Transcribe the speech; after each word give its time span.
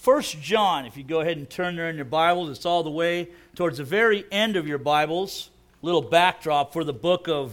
First 0.00 0.40
John, 0.40 0.86
if 0.86 0.96
you 0.96 1.04
go 1.04 1.20
ahead 1.20 1.36
and 1.36 1.48
turn 1.48 1.76
there 1.76 1.90
in 1.90 1.96
your 1.96 2.06
Bibles, 2.06 2.48
it's 2.48 2.64
all 2.64 2.82
the 2.82 2.90
way 2.90 3.28
towards 3.54 3.76
the 3.76 3.84
very 3.84 4.24
end 4.32 4.56
of 4.56 4.66
your 4.66 4.78
Bibles. 4.78 5.50
Little 5.82 6.00
backdrop 6.00 6.72
for 6.72 6.84
the 6.84 6.94
book 6.94 7.28
of 7.28 7.52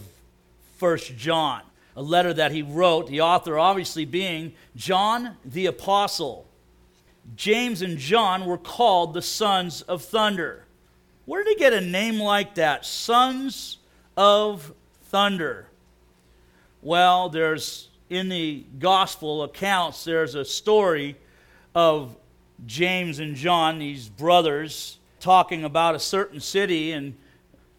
First 0.77 1.17
John, 1.17 1.61
a 1.97 2.01
letter 2.01 2.33
that 2.33 2.53
he 2.53 2.61
wrote, 2.61 3.07
the 3.07 3.19
author 3.19 3.59
obviously 3.59 4.05
being 4.05 4.53
John 4.77 5.35
the 5.43 5.65
Apostle. 5.65 6.47
James 7.35 7.81
and 7.81 7.97
John 7.97 8.46
were 8.46 8.57
called 8.57 9.14
the 9.14 9.21
sons 9.21 9.82
of 9.82 10.02
thunder. 10.02 10.64
Where 11.25 11.43
did 11.43 11.50
he 11.50 11.59
get 11.59 11.73
a 11.73 11.82
name 11.82 12.18
like 12.18 12.55
that? 12.55 12.86
Sons 12.86 13.77
of 14.16 14.73
thunder. 15.07 15.68
Well, 16.82 17.27
there's 17.27 17.89
in 18.09 18.29
the 18.29 18.64
gospel 18.79 19.43
accounts, 19.43 20.05
there's 20.05 20.34
a 20.34 20.45
story 20.45 21.18
of 21.75 22.16
James 22.66 23.20
and 23.20 23.36
John, 23.36 23.80
these 23.80 24.10
brothers, 24.10 25.00
talking 25.20 25.63
about 25.63 25.95
a 25.95 26.00
certain 26.00 26.40
city 26.40 26.91
and 26.91 27.16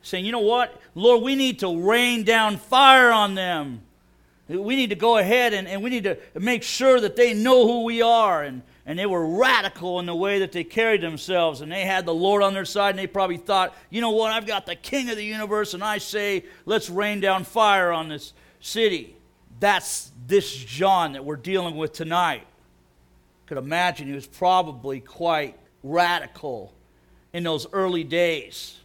saying, 0.02 0.24
you 0.24 0.32
know 0.32 0.38
what, 0.40 0.80
Lord, 0.94 1.22
we 1.22 1.34
need 1.34 1.58
to 1.60 1.82
rain 1.82 2.24
down 2.24 2.56
fire 2.56 3.10
on 3.10 3.34
them. 3.34 3.82
We 4.48 4.76
need 4.76 4.90
to 4.90 4.96
go 4.96 5.18
ahead 5.18 5.52
and, 5.52 5.68
and 5.68 5.82
we 5.82 5.90
need 5.90 6.04
to 6.04 6.16
make 6.34 6.62
sure 6.62 7.00
that 7.00 7.16
they 7.16 7.34
know 7.34 7.66
who 7.66 7.84
we 7.84 8.00
are. 8.00 8.42
And, 8.42 8.62
and 8.86 8.98
they 8.98 9.04
were 9.04 9.26
radical 9.26 10.00
in 10.00 10.06
the 10.06 10.14
way 10.14 10.38
that 10.38 10.52
they 10.52 10.64
carried 10.64 11.02
themselves. 11.02 11.60
And 11.60 11.70
they 11.70 11.84
had 11.84 12.06
the 12.06 12.14
Lord 12.14 12.42
on 12.42 12.54
their 12.54 12.64
side, 12.64 12.90
and 12.90 12.98
they 12.98 13.06
probably 13.06 13.36
thought, 13.36 13.76
you 13.90 14.00
know 14.00 14.12
what, 14.12 14.32
I've 14.32 14.46
got 14.46 14.64
the 14.64 14.74
king 14.74 15.10
of 15.10 15.16
the 15.16 15.24
universe, 15.24 15.74
and 15.74 15.84
I 15.84 15.98
say, 15.98 16.46
let's 16.64 16.88
rain 16.88 17.20
down 17.20 17.44
fire 17.44 17.92
on 17.92 18.08
this 18.08 18.32
city. 18.60 19.14
That's 19.60 20.10
this 20.26 20.54
John 20.54 21.12
that 21.12 21.24
we're 21.24 21.36
dealing 21.36 21.76
with 21.76 21.92
tonight. 21.92 22.46
Could 23.48 23.58
imagine 23.58 24.06
he 24.06 24.12
was 24.12 24.26
probably 24.26 25.00
quite 25.00 25.58
radical 25.82 26.74
in 27.32 27.42
those 27.42 27.66
early 27.72 28.04
days. 28.04 28.78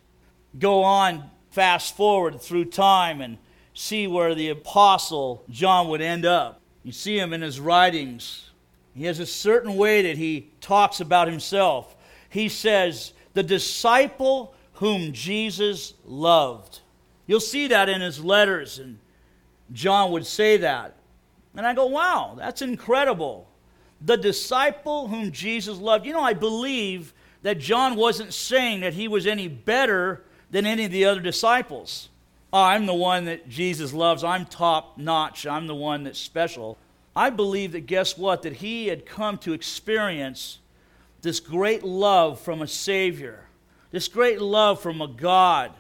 Go 0.58 0.84
on, 0.84 1.30
fast 1.52 1.96
forward 1.96 2.42
through 2.42 2.66
time, 2.66 3.22
and 3.22 3.38
see 3.74 4.08
where 4.08 4.34
the 4.34 4.50
apostle 4.50 5.44
John 5.50 5.90
would 5.90 6.02
end 6.02 6.26
up. 6.26 6.62
You 6.82 6.92
see 6.92 7.20
him 7.20 7.34
in 7.34 7.42
his 7.42 7.60
writings 7.60 8.50
he 8.96 9.06
has 9.06 9.20
a 9.20 9.26
certain 9.26 9.76
way 9.76 10.04
that 10.04 10.18
he 10.18 10.52
talks 10.62 11.00
about 11.00 11.28
himself. 11.28 11.96
He 12.30 12.50
says, 12.50 13.14
the 13.34 13.44
disciple 13.44 14.54
whom 14.74 15.14
Jesus 15.14 15.94
loved. 16.06 16.80
You'll 17.26 17.40
see 17.40 17.68
that 17.68 17.90
in 17.90 18.02
his 18.02 18.24
letters, 18.24 18.80
and 18.80 19.00
John 19.72 20.12
would 20.12 20.26
say 20.26 20.58
that. 20.58 20.96
And 21.56 21.66
I 21.66 21.74
go, 21.74 21.88
wow, 21.88 22.36
that's 22.38 22.62
incredible. 22.62 23.50
The 24.06 24.18
disciple 24.18 25.08
whom 25.08 25.32
Jesus 25.32 25.78
loved. 25.78 26.06
You 26.06 26.14
know, 26.14 26.22
I 26.22 26.34
believe 26.34 27.14
that 27.42 27.60
John 27.60 27.96
wasn't 27.96 28.34
saying 28.34 28.82
that 28.82 28.94
he 28.94 29.08
was 29.08 29.26
any 29.26 29.48
better 29.48 30.24
than 30.52 30.66
any 30.66 30.86
of 30.86 30.92
the 30.92 31.06
other 31.06 31.22
disciples. 31.22 32.10
Oh, 32.52 32.62
I'm 32.62 32.86
the 32.86 32.94
one 32.94 33.26
that 33.26 33.50
Jesus 33.50 33.94
loves. 33.94 34.24
I'm 34.24 34.46
top 34.46 34.98
notch. 34.98 35.48
I'm 35.48 35.68
the 35.68 35.76
one 35.76 36.04
that's 36.04 36.20
special. 36.20 36.78
I 37.16 37.30
believe 37.30 37.72
that 37.72 37.86
guess 37.86 38.18
what? 38.18 38.44
That 38.44 38.54
he 38.54 38.88
had 38.88 39.06
come 39.06 39.38
to 39.40 39.54
experience 39.54 40.60
this 41.22 41.40
great 41.40 41.84
love 41.84 42.40
from 42.40 42.62
a 42.62 42.68
Savior, 42.68 43.46
this 43.92 44.08
great 44.08 44.42
love 44.42 44.82
from 44.82 45.02
a 45.02 45.08
God 45.08 45.72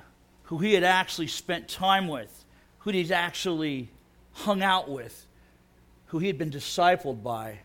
who 0.43 0.57
he 0.59 0.73
had 0.73 0.83
actually 0.83 1.27
spent 1.27 1.67
time 1.67 2.07
with, 2.07 2.45
who 2.79 2.91
he'd 2.91 3.11
actually 3.11 3.89
hung 4.31 4.61
out 4.61 4.89
with, 4.89 5.27
who 6.07 6.19
he 6.19 6.27
had 6.27 6.37
been 6.37 6.51
discipled 6.51 7.23
by. 7.23 7.59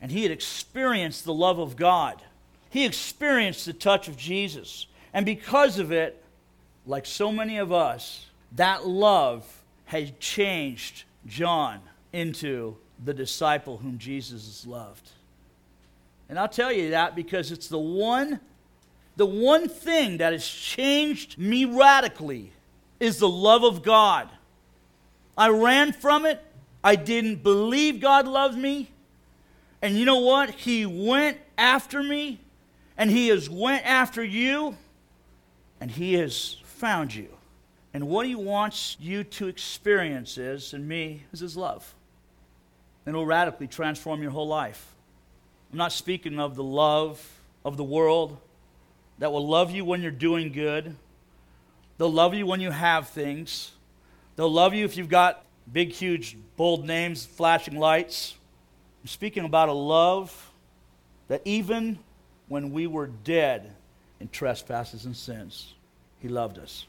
And 0.00 0.10
he 0.10 0.22
had 0.22 0.32
experienced 0.32 1.24
the 1.24 1.34
love 1.34 1.58
of 1.58 1.76
God. 1.76 2.22
He 2.70 2.84
experienced 2.84 3.66
the 3.66 3.72
touch 3.72 4.08
of 4.08 4.16
Jesus. 4.16 4.86
And 5.12 5.26
because 5.26 5.78
of 5.78 5.90
it, 5.90 6.22
like 6.86 7.06
so 7.06 7.32
many 7.32 7.58
of 7.58 7.72
us, 7.72 8.26
that 8.52 8.86
love 8.86 9.44
had 9.86 10.20
changed 10.20 11.04
John 11.26 11.80
into 12.12 12.76
the 13.04 13.14
disciple 13.14 13.78
whom 13.78 13.98
Jesus 13.98 14.66
loved. 14.66 15.10
And 16.28 16.38
I'll 16.38 16.48
tell 16.48 16.72
you 16.72 16.90
that 16.90 17.16
because 17.16 17.50
it's 17.52 17.68
the 17.68 17.78
one 17.78 18.40
the 19.18 19.26
one 19.26 19.68
thing 19.68 20.18
that 20.18 20.32
has 20.32 20.46
changed 20.46 21.38
me 21.38 21.64
radically 21.64 22.52
is 23.00 23.18
the 23.18 23.28
love 23.28 23.64
of 23.64 23.82
God. 23.82 24.28
I 25.36 25.48
ran 25.48 25.92
from 25.92 26.24
it. 26.24 26.40
I 26.84 26.94
didn't 26.94 27.42
believe 27.42 28.00
God 28.00 28.28
loved 28.28 28.56
me. 28.56 28.90
And 29.80 29.96
you 29.96 30.04
know 30.04 30.20
what? 30.20 30.50
He 30.50 30.86
went 30.86 31.38
after 31.56 32.02
me 32.02 32.40
and 32.96 33.10
he 33.10 33.28
has 33.28 33.48
went 33.48 33.86
after 33.86 34.24
you 34.24 34.76
and 35.80 35.90
he 35.90 36.14
has 36.14 36.56
found 36.64 37.14
you. 37.14 37.28
And 37.94 38.08
what 38.08 38.26
he 38.26 38.34
wants 38.34 38.96
you 39.00 39.24
to 39.24 39.48
experience 39.48 40.36
is, 40.36 40.74
and 40.74 40.86
me, 40.86 41.24
is 41.32 41.40
his 41.40 41.56
love 41.56 41.94
and 43.08 43.14
it 43.14 43.18
will 43.18 43.24
radically 43.24 43.66
transform 43.66 44.20
your 44.20 44.30
whole 44.30 44.46
life. 44.46 44.94
I'm 45.72 45.78
not 45.78 45.92
speaking 45.92 46.38
of 46.38 46.56
the 46.56 46.62
love 46.62 47.26
of 47.64 47.78
the 47.78 47.84
world 47.84 48.36
that 49.18 49.32
will 49.32 49.48
love 49.48 49.70
you 49.70 49.82
when 49.82 50.02
you're 50.02 50.10
doing 50.10 50.52
good. 50.52 50.94
They'll 51.96 52.12
love 52.12 52.34
you 52.34 52.44
when 52.44 52.60
you 52.60 52.70
have 52.70 53.08
things. 53.08 53.72
They'll 54.36 54.52
love 54.52 54.74
you 54.74 54.84
if 54.84 54.98
you've 54.98 55.08
got 55.08 55.42
big, 55.72 55.90
huge, 55.90 56.36
bold 56.58 56.84
names, 56.84 57.24
flashing 57.24 57.78
lights. 57.78 58.34
I'm 59.02 59.08
speaking 59.08 59.44
about 59.44 59.68
a 59.68 59.72
love 59.72 60.52
that 61.28 61.42
even 61.44 61.98
when 62.48 62.72
we 62.72 62.86
were 62.86 63.06
dead 63.06 63.72
in 64.20 64.28
trespasses 64.28 65.04
and 65.04 65.16
sins, 65.16 65.74
He 66.20 66.28
loved 66.28 66.58
us. 66.58 66.86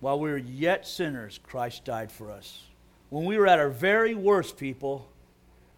While 0.00 0.20
we 0.20 0.30
were 0.30 0.38
yet 0.38 0.86
sinners, 0.86 1.40
Christ 1.42 1.84
died 1.84 2.12
for 2.12 2.30
us 2.30 2.62
when 3.10 3.24
we 3.24 3.38
were 3.38 3.46
at 3.46 3.58
our 3.58 3.68
very 3.68 4.14
worst, 4.14 4.56
people, 4.56 5.08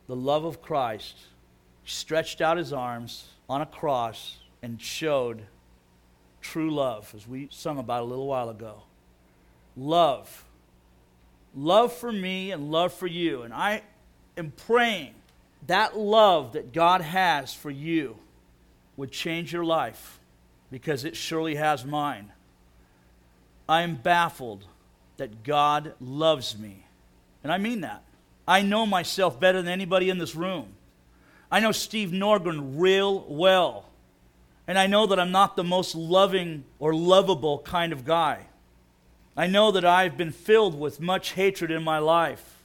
the 0.06 0.16
love 0.16 0.44
of 0.44 0.62
Christ 0.62 1.16
stretched 1.84 2.40
out 2.40 2.56
his 2.56 2.72
arms 2.72 3.28
on 3.48 3.60
a 3.60 3.66
cross 3.66 4.38
and 4.62 4.80
showed 4.80 5.42
true 6.40 6.70
love, 6.70 7.12
as 7.14 7.26
we 7.28 7.48
sung 7.50 7.78
about 7.78 8.02
a 8.02 8.06
little 8.06 8.26
while 8.26 8.48
ago. 8.48 8.82
Love. 9.76 10.44
Love 11.54 11.92
for 11.92 12.10
me 12.10 12.50
and 12.50 12.70
love 12.70 12.92
for 12.92 13.06
you. 13.06 13.42
And 13.42 13.52
I 13.52 13.82
am 14.38 14.52
praying 14.52 15.14
that 15.66 15.98
love 15.98 16.52
that 16.52 16.72
God 16.72 17.00
has 17.00 17.52
for 17.52 17.70
you 17.70 18.16
would 18.96 19.10
change 19.10 19.52
your 19.52 19.64
life 19.64 20.18
because 20.70 21.04
it 21.04 21.16
surely 21.16 21.56
has 21.56 21.84
mine. 21.84 22.32
I 23.68 23.82
am 23.82 23.96
baffled 23.96 24.64
that 25.18 25.42
God 25.42 25.94
loves 26.00 26.56
me 26.56 26.86
and 27.42 27.52
I 27.52 27.58
mean 27.58 27.82
that. 27.82 28.02
I 28.46 28.62
know 28.62 28.86
myself 28.86 29.38
better 29.38 29.60
than 29.60 29.72
anybody 29.72 30.08
in 30.08 30.18
this 30.18 30.34
room. 30.34 30.68
I 31.50 31.60
know 31.60 31.72
Steve 31.72 32.10
Norgren 32.10 32.74
real 32.78 33.24
well. 33.28 33.86
And 34.66 34.78
I 34.78 34.86
know 34.86 35.06
that 35.06 35.18
I'm 35.18 35.30
not 35.30 35.56
the 35.56 35.64
most 35.64 35.94
loving 35.94 36.64
or 36.78 36.94
lovable 36.94 37.60
kind 37.60 37.92
of 37.92 38.04
guy. 38.04 38.46
I 39.36 39.46
know 39.46 39.70
that 39.70 39.84
I've 39.84 40.16
been 40.16 40.32
filled 40.32 40.78
with 40.78 41.00
much 41.00 41.32
hatred 41.32 41.70
in 41.70 41.82
my 41.82 41.98
life 41.98 42.57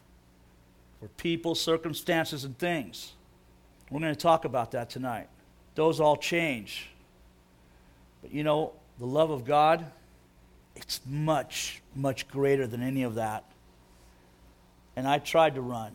for 1.03 1.09
people, 1.18 1.53
circumstances, 1.53 2.46
and 2.46 2.58
things. 2.58 3.12
We're 3.91 4.00
going 4.00 4.16
to 4.16 4.19
talk 4.19 4.46
about 4.46 4.72
that 4.72 4.90
tonight. 4.90 5.28
Those 5.75 6.00
all 6.00 6.16
change. 6.16 6.88
But 8.22 8.31
you 8.31 8.46
know, 8.46 8.72
the 9.00 9.06
love 9.06 9.30
of 9.30 9.44
God, 9.44 9.86
it's 10.78 11.02
much, 11.06 11.81
much 11.94 12.30
greater 12.30 12.66
than 12.68 12.81
any 12.81 13.03
of 13.03 13.16
that. 13.16 13.44
And 14.96 15.06
I 15.06 15.18
tried 15.18 15.56
to 15.56 15.62
run. 15.62 15.92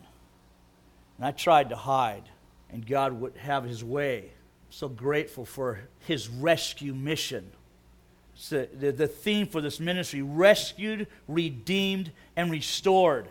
And 1.17 1.25
I 1.25 1.31
tried 1.31 1.71
to 1.71 1.77
hide. 1.77 2.25
And 2.69 2.87
God 2.87 3.19
would 3.19 3.35
have 3.39 3.65
his 3.65 3.83
way. 3.83 4.33
so 4.69 4.91
grateful 4.91 5.47
for 5.47 5.88
his 6.00 6.29
rescue 6.29 6.93
mission. 6.93 7.50
The, 8.50 8.69
the, 8.79 8.93
the 8.93 9.09
theme 9.09 9.47
for 9.47 9.62
this 9.62 9.81
ministry 9.81 10.21
rescued, 10.21 11.06
redeemed, 11.27 12.12
and 12.37 12.50
restored. 12.50 13.31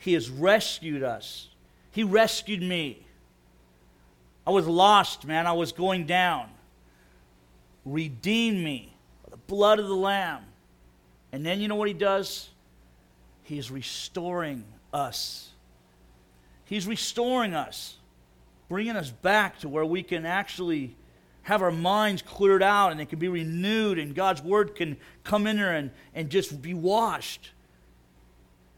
He 0.00 0.14
has 0.14 0.28
rescued 0.28 1.02
us. 1.02 1.48
He 1.92 2.02
rescued 2.02 2.62
me. 2.62 3.04
I 4.46 4.50
was 4.50 4.66
lost, 4.66 5.26
man. 5.26 5.46
I 5.46 5.52
was 5.52 5.72
going 5.72 6.06
down. 6.06 6.48
Redeemed 7.84 8.64
me 8.64 8.92
by 9.24 9.30
the 9.30 9.36
blood 9.36 9.78
of 9.78 9.86
the 9.86 9.94
Lamb. 9.94 10.42
And 11.32 11.46
then 11.46 11.60
you 11.60 11.68
know 11.68 11.76
what 11.76 11.86
he 11.86 11.94
does? 11.94 12.48
He 13.44 13.58
is 13.58 13.70
restoring 13.70 14.64
us. 14.92 15.50
He's 16.64 16.86
restoring 16.86 17.54
us, 17.54 17.96
bringing 18.68 18.96
us 18.96 19.10
back 19.10 19.58
to 19.60 19.68
where 19.68 19.84
we 19.84 20.02
can 20.02 20.24
actually 20.24 20.96
have 21.42 21.62
our 21.62 21.72
minds 21.72 22.22
cleared 22.22 22.62
out 22.62 22.90
and 22.90 22.98
they 23.00 23.06
can 23.06 23.18
be 23.18 23.28
renewed, 23.28 23.98
and 23.98 24.14
God's 24.14 24.42
Word 24.42 24.74
can 24.74 24.96
come 25.24 25.46
in 25.46 25.56
there 25.56 25.74
and, 25.74 25.90
and 26.14 26.30
just 26.30 26.62
be 26.62 26.74
washed. 26.74 27.50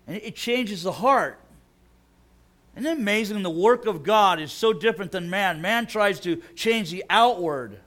And 0.07 0.17
it 0.17 0.35
changes 0.35 0.83
the 0.83 0.93
heart. 0.93 1.39
Isn't 2.77 2.87
it 2.87 2.99
amazing? 2.99 3.43
The 3.43 3.51
work 3.51 3.87
of 3.87 4.03
God 4.03 4.41
is 4.41 4.51
so 4.51 4.73
different 4.73 5.13
than 5.13 5.29
man. 5.29 5.61
Man 5.61 5.87
tries 5.87 6.21
to 6.21 6.37
change 6.55 6.91
the 6.91 7.05
outward, 7.11 7.79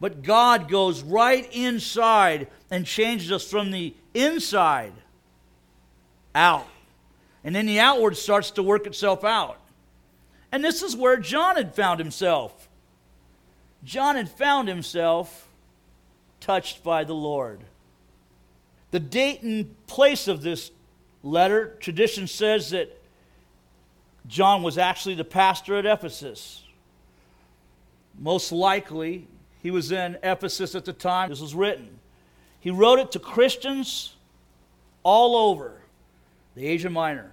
but 0.00 0.22
God 0.22 0.68
goes 0.68 1.02
right 1.02 1.48
inside 1.52 2.48
and 2.70 2.84
changes 2.84 3.30
us 3.30 3.48
from 3.48 3.70
the 3.70 3.94
inside 4.14 4.92
out. 6.34 6.66
And 7.44 7.54
then 7.54 7.66
the 7.66 7.80
outward 7.80 8.16
starts 8.16 8.50
to 8.52 8.62
work 8.62 8.86
itself 8.86 9.24
out. 9.24 9.60
And 10.50 10.64
this 10.64 10.82
is 10.82 10.96
where 10.96 11.16
John 11.16 11.56
had 11.56 11.74
found 11.74 12.00
himself. 12.00 12.68
John 13.84 14.16
had 14.16 14.28
found 14.28 14.68
himself 14.68 15.46
touched 16.40 16.82
by 16.82 17.04
the 17.04 17.14
Lord. 17.14 17.60
The 18.90 19.00
date 19.00 19.42
and 19.42 19.86
place 19.86 20.26
of 20.26 20.42
this 20.42 20.70
letter, 21.22 21.76
tradition 21.80 22.26
says 22.26 22.70
that 22.70 23.00
John 24.26 24.62
was 24.62 24.78
actually 24.78 25.14
the 25.14 25.24
pastor 25.24 25.76
at 25.76 25.86
Ephesus. 25.86 26.62
Most 28.18 28.52
likely, 28.52 29.26
he 29.62 29.70
was 29.70 29.92
in 29.92 30.18
Ephesus 30.22 30.74
at 30.74 30.84
the 30.84 30.92
time 30.92 31.30
this 31.30 31.40
was 31.40 31.54
written. 31.54 31.98
He 32.60 32.70
wrote 32.70 32.98
it 32.98 33.12
to 33.12 33.18
Christians 33.18 34.14
all 35.02 35.36
over 35.50 35.80
the 36.54 36.66
Asia 36.66 36.90
Minor. 36.90 37.32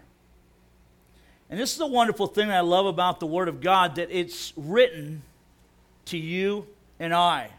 And 1.50 1.60
this 1.60 1.72
is 1.72 1.78
the 1.78 1.88
wonderful 1.88 2.28
thing 2.28 2.50
I 2.50 2.62
love 2.62 2.86
about 2.86 3.20
the 3.20 3.28
Word 3.28 3.48
of 3.48 3.62
God 3.62 3.96
that 3.96 4.10
it's 4.12 4.54
written 4.56 5.22
to 6.06 6.18
you 6.18 6.68
and 7.00 7.14
I. 7.14 7.50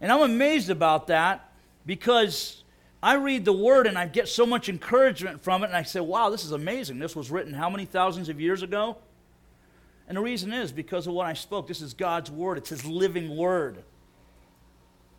And 0.00 0.12
I'm 0.12 0.22
amazed 0.22 0.70
about 0.70 1.06
that 1.06 1.50
because 1.86 2.62
I 3.06 3.14
read 3.14 3.44
the 3.44 3.52
Word 3.52 3.86
and 3.86 3.96
I 3.96 4.08
get 4.08 4.26
so 4.26 4.44
much 4.44 4.68
encouragement 4.68 5.40
from 5.40 5.62
it, 5.62 5.66
and 5.66 5.76
I 5.76 5.84
say, 5.84 6.00
wow, 6.00 6.28
this 6.28 6.44
is 6.44 6.50
amazing. 6.50 6.98
This 6.98 7.14
was 7.14 7.30
written 7.30 7.54
how 7.54 7.70
many 7.70 7.84
thousands 7.84 8.28
of 8.28 8.40
years 8.40 8.64
ago? 8.64 8.96
And 10.08 10.16
the 10.16 10.20
reason 10.20 10.52
is 10.52 10.72
because 10.72 11.06
of 11.06 11.12
what 11.12 11.24
I 11.24 11.34
spoke. 11.34 11.68
This 11.68 11.80
is 11.80 11.94
God's 11.94 12.32
Word, 12.32 12.58
it's 12.58 12.70
His 12.70 12.84
living 12.84 13.36
Word. 13.36 13.84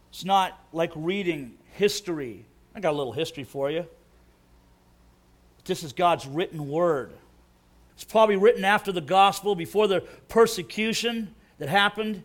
It's 0.09 0.25
not 0.25 0.59
like 0.73 0.91
reading 0.95 1.53
history. 1.75 2.45
I 2.75 2.81
got 2.81 2.91
a 2.91 2.97
little 2.97 3.13
history 3.13 3.45
for 3.45 3.71
you. 3.71 3.85
This 5.63 5.81
is 5.81 5.93
God's 5.93 6.27
written 6.27 6.67
Word. 6.67 7.13
It's 7.95 8.03
probably 8.03 8.35
written 8.35 8.65
after 8.65 8.91
the 8.91 8.99
gospel, 8.99 9.55
before 9.55 9.87
the 9.87 10.01
persecution 10.27 11.33
that 11.57 11.69
happened 11.69 12.23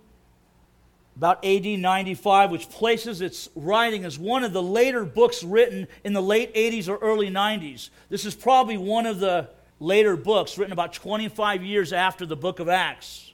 about 1.16 1.44
AD 1.44 1.66
95, 1.66 2.50
which 2.50 2.70
places 2.70 3.20
its 3.20 3.48
writing 3.54 4.04
as 4.04 4.18
one 4.18 4.44
of 4.44 4.52
the 4.52 4.62
later 4.62 5.04
books 5.04 5.42
written 5.42 5.86
in 6.04 6.12
the 6.12 6.22
late 6.22 6.54
80s 6.54 6.88
or 6.88 6.96
early 6.98 7.28
90s. 7.28 7.90
This 8.08 8.24
is 8.24 8.34
probably 8.34 8.78
one 8.78 9.06
of 9.06 9.20
the 9.20 9.50
later 9.78 10.16
books 10.16 10.56
written 10.56 10.72
about 10.72 10.92
25 10.92 11.62
years 11.62 11.92
after 11.92 12.24
the 12.24 12.36
book 12.36 12.60
of 12.60 12.68
Acts. 12.68 13.32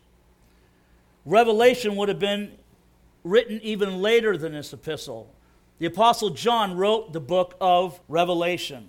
Revelation 1.24 1.94
would 1.96 2.08
have 2.08 2.18
been 2.18 2.52
written 3.22 3.60
even 3.62 4.00
later 4.00 4.36
than 4.36 4.52
this 4.52 4.72
epistle. 4.72 5.32
The 5.78 5.86
Apostle 5.86 6.30
John 6.30 6.76
wrote 6.76 7.12
the 7.12 7.20
book 7.20 7.54
of 7.60 8.00
Revelation. 8.08 8.88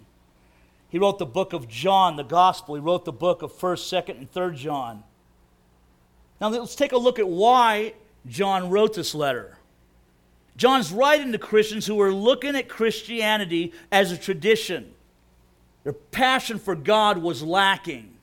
He 0.90 0.98
wrote 0.98 1.20
the 1.20 1.26
book 1.26 1.54
of 1.54 1.68
John, 1.68 2.16
the 2.16 2.24
Gospel. 2.24 2.76
He 2.76 2.82
wrote 2.82 3.06
the 3.06 3.12
book 3.12 3.44
of 3.44 3.54
1st, 3.54 4.06
2nd, 4.06 4.18
and 4.18 4.32
3rd 4.32 4.56
John. 4.56 5.04
Now 6.42 6.50
let's 6.50 6.76
take 6.76 6.94
a 6.94 6.98
look 6.98 7.20
at 7.20 7.28
why 7.28 7.94
John 8.28 8.70
wrote 8.70 8.94
this 8.94 9.16
letter. 9.16 9.58
John's 10.58 10.92
writing 10.92 11.32
to 11.32 11.38
Christians 11.38 11.86
who 11.86 12.00
are 12.02 12.12
looking 12.12 12.56
at 12.56 12.68
Christianity 12.68 13.72
as 13.92 14.12
a 14.12 14.18
tradition. 14.18 14.94
Their 15.84 15.94
passion 15.94 16.60
for 16.60 16.76
God 16.76 17.18
was 17.20 17.42
lacking. 17.42 18.14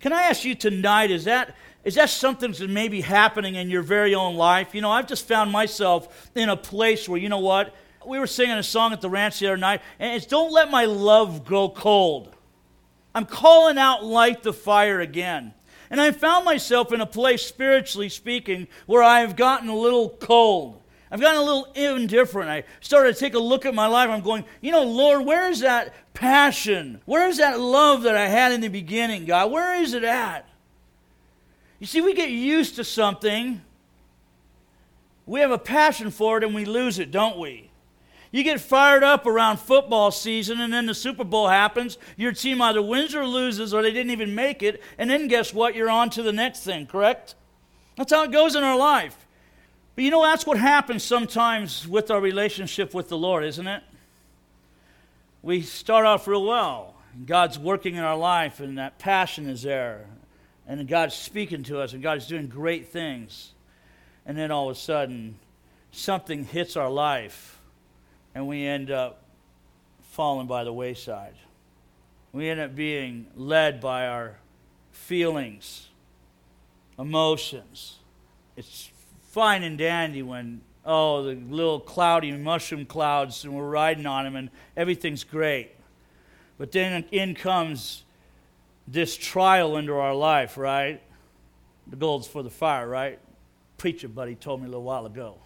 Can 0.00 0.12
I 0.12 0.24
ask 0.24 0.44
you 0.44 0.56
tonight, 0.56 1.12
is 1.12 1.24
that, 1.24 1.54
is 1.84 1.94
that 1.94 2.10
something 2.10 2.50
that 2.50 2.68
may 2.68 2.88
be 2.88 3.00
happening 3.00 3.54
in 3.54 3.70
your 3.70 3.82
very 3.82 4.14
own 4.14 4.34
life? 4.34 4.74
You 4.74 4.80
know, 4.80 4.90
I've 4.90 5.06
just 5.06 5.28
found 5.28 5.52
myself 5.52 6.30
in 6.34 6.48
a 6.48 6.56
place 6.56 7.08
where, 7.08 7.20
you 7.20 7.28
know 7.28 7.38
what? 7.38 7.72
We 8.04 8.18
were 8.18 8.26
singing 8.26 8.56
a 8.56 8.64
song 8.64 8.92
at 8.92 9.00
the 9.00 9.08
ranch 9.08 9.38
the 9.38 9.46
other 9.46 9.56
night, 9.56 9.80
and 10.00 10.16
it's 10.16 10.26
Don't 10.26 10.52
Let 10.52 10.72
My 10.72 10.86
Love 10.86 11.44
Grow 11.44 11.68
Cold. 11.68 12.34
I'm 13.14 13.26
calling 13.26 13.78
out 13.78 14.04
light 14.04 14.42
the 14.42 14.52
fire 14.52 15.00
again. 15.00 15.54
And 15.92 16.00
I 16.00 16.10
found 16.10 16.46
myself 16.46 16.90
in 16.90 17.02
a 17.02 17.06
place, 17.06 17.44
spiritually 17.44 18.08
speaking, 18.08 18.66
where 18.86 19.02
I've 19.02 19.36
gotten 19.36 19.68
a 19.68 19.76
little 19.76 20.08
cold. 20.08 20.80
I've 21.10 21.20
gotten 21.20 21.38
a 21.38 21.44
little 21.44 21.66
indifferent. 21.74 22.48
I 22.48 22.64
started 22.80 23.12
to 23.12 23.20
take 23.20 23.34
a 23.34 23.38
look 23.38 23.66
at 23.66 23.74
my 23.74 23.86
life. 23.88 24.08
I'm 24.08 24.22
going, 24.22 24.46
you 24.62 24.72
know, 24.72 24.84
Lord, 24.84 25.26
where 25.26 25.50
is 25.50 25.60
that 25.60 25.92
passion? 26.14 27.02
Where 27.04 27.28
is 27.28 27.36
that 27.36 27.60
love 27.60 28.04
that 28.04 28.16
I 28.16 28.26
had 28.26 28.52
in 28.52 28.62
the 28.62 28.68
beginning, 28.68 29.26
God? 29.26 29.52
Where 29.52 29.82
is 29.82 29.92
it 29.92 30.02
at? 30.02 30.48
You 31.78 31.86
see, 31.86 32.00
we 32.00 32.14
get 32.14 32.30
used 32.30 32.76
to 32.76 32.84
something, 32.84 33.60
we 35.26 35.40
have 35.40 35.50
a 35.50 35.58
passion 35.58 36.10
for 36.10 36.38
it, 36.38 36.44
and 36.44 36.54
we 36.54 36.64
lose 36.64 36.98
it, 37.00 37.10
don't 37.10 37.38
we? 37.38 37.71
You 38.32 38.42
get 38.42 38.62
fired 38.62 39.04
up 39.04 39.26
around 39.26 39.58
football 39.58 40.10
season, 40.10 40.58
and 40.62 40.72
then 40.72 40.86
the 40.86 40.94
Super 40.94 41.22
Bowl 41.22 41.48
happens. 41.48 41.98
Your 42.16 42.32
team 42.32 42.62
either 42.62 42.80
wins 42.80 43.14
or 43.14 43.26
loses, 43.26 43.74
or 43.74 43.82
they 43.82 43.92
didn't 43.92 44.10
even 44.10 44.34
make 44.34 44.62
it. 44.62 44.82
And 44.96 45.10
then 45.10 45.28
guess 45.28 45.52
what? 45.52 45.74
You're 45.74 45.90
on 45.90 46.08
to 46.10 46.22
the 46.22 46.32
next 46.32 46.60
thing, 46.60 46.86
correct? 46.86 47.34
That's 47.96 48.10
how 48.10 48.24
it 48.24 48.32
goes 48.32 48.56
in 48.56 48.64
our 48.64 48.76
life. 48.76 49.26
But 49.94 50.04
you 50.04 50.10
know, 50.10 50.22
that's 50.22 50.46
what 50.46 50.56
happens 50.56 51.04
sometimes 51.04 51.86
with 51.86 52.10
our 52.10 52.22
relationship 52.22 52.94
with 52.94 53.10
the 53.10 53.18
Lord, 53.18 53.44
isn't 53.44 53.66
it? 53.66 53.82
We 55.42 55.60
start 55.60 56.06
off 56.06 56.26
real 56.26 56.46
well. 56.46 56.94
God's 57.26 57.58
working 57.58 57.96
in 57.96 58.02
our 58.02 58.16
life, 58.16 58.60
and 58.60 58.78
that 58.78 58.98
passion 58.98 59.46
is 59.46 59.60
there. 59.62 60.06
And 60.66 60.88
God's 60.88 61.14
speaking 61.14 61.64
to 61.64 61.80
us, 61.80 61.92
and 61.92 62.02
God's 62.02 62.26
doing 62.26 62.46
great 62.46 62.88
things. 62.88 63.52
And 64.24 64.38
then 64.38 64.50
all 64.50 64.70
of 64.70 64.76
a 64.76 64.80
sudden, 64.80 65.34
something 65.90 66.46
hits 66.46 66.78
our 66.78 66.88
life 66.88 67.58
and 68.34 68.46
we 68.46 68.66
end 68.66 68.90
up 68.90 69.22
falling 70.02 70.46
by 70.46 70.64
the 70.64 70.72
wayside. 70.72 71.34
We 72.32 72.48
end 72.48 72.60
up 72.60 72.74
being 72.74 73.26
led 73.36 73.80
by 73.80 74.06
our 74.06 74.38
feelings, 74.90 75.88
emotions. 76.98 77.98
It's 78.56 78.90
fine 79.28 79.62
and 79.62 79.76
dandy 79.76 80.22
when, 80.22 80.62
oh, 80.84 81.22
the 81.22 81.34
little 81.34 81.80
cloudy 81.80 82.32
mushroom 82.32 82.86
clouds 82.86 83.44
and 83.44 83.54
we're 83.54 83.68
riding 83.68 84.06
on 84.06 84.24
them 84.24 84.36
and 84.36 84.50
everything's 84.76 85.24
great. 85.24 85.72
But 86.58 86.72
then 86.72 87.04
in 87.10 87.34
comes 87.34 88.04
this 88.86 89.16
trial 89.16 89.76
into 89.76 89.94
our 89.94 90.14
life, 90.14 90.56
right? 90.56 91.02
The 91.86 91.96
gold's 91.96 92.26
for 92.26 92.42
the 92.42 92.50
fire, 92.50 92.88
right? 92.88 93.18
Preacher 93.78 94.08
buddy 94.08 94.34
told 94.34 94.60
me 94.60 94.66
a 94.66 94.68
little 94.68 94.84
while 94.84 95.06
ago. 95.06 95.36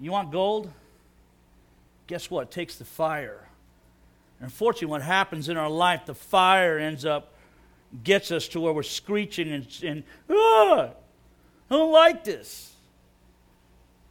You 0.00 0.12
want 0.12 0.32
gold? 0.32 0.72
Guess 2.12 2.30
what? 2.30 2.42
It 2.42 2.50
takes 2.50 2.74
the 2.74 2.84
fire. 2.84 3.48
Unfortunately, 4.38 4.88
what 4.88 5.00
happens 5.00 5.48
in 5.48 5.56
our 5.56 5.70
life, 5.70 6.04
the 6.04 6.14
fire 6.14 6.78
ends 6.78 7.06
up, 7.06 7.32
gets 8.04 8.30
us 8.30 8.48
to 8.48 8.60
where 8.60 8.74
we're 8.74 8.82
screeching 8.82 9.50
and, 9.50 9.66
and 9.82 10.04
ah, 10.28 10.90
I 11.70 11.74
don't 11.74 11.90
like 11.90 12.22
this. 12.22 12.74